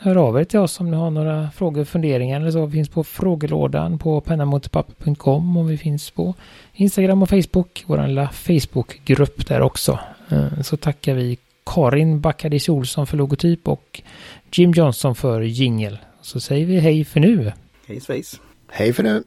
höra 0.00 0.22
av 0.22 0.40
er 0.40 0.44
till 0.44 0.58
oss 0.58 0.80
om 0.80 0.90
ni 0.90 0.96
har 0.96 1.10
några 1.10 1.50
frågor, 1.50 1.84
funderingar 1.84 2.40
eller 2.40 2.50
så. 2.50 2.66
Vi 2.66 2.72
finns 2.72 2.88
på 2.88 3.04
frågelådan 3.04 3.98
på 3.98 4.20
pennamotpapper.com 4.20 5.56
och 5.56 5.70
vi 5.70 5.78
finns 5.78 6.10
på 6.10 6.34
Instagram 6.72 7.22
och 7.22 7.28
Facebook, 7.28 7.84
vår 7.86 8.06
lilla 8.06 8.28
Facebookgrupp 8.28 9.46
där 9.46 9.60
också. 9.60 9.98
Eh, 10.28 10.60
så 10.62 10.76
tackar 10.76 11.14
vi 11.14 11.38
Karin 11.66 12.20
Backadis 12.20 12.68
Olsson 12.68 13.06
för 13.06 13.16
logotyp 13.16 13.68
och 13.68 14.02
Jim 14.52 14.72
Johnson 14.72 15.14
för 15.14 15.40
jingel. 15.40 15.98
Så 16.20 16.40
säger 16.40 16.66
vi 16.66 16.80
hej 16.80 17.04
för 17.04 17.20
nu. 17.20 17.52
Hej 17.86 18.00
svejs. 18.00 18.40
Hej 18.68 18.92
för 18.92 19.02
nu. 19.02 19.22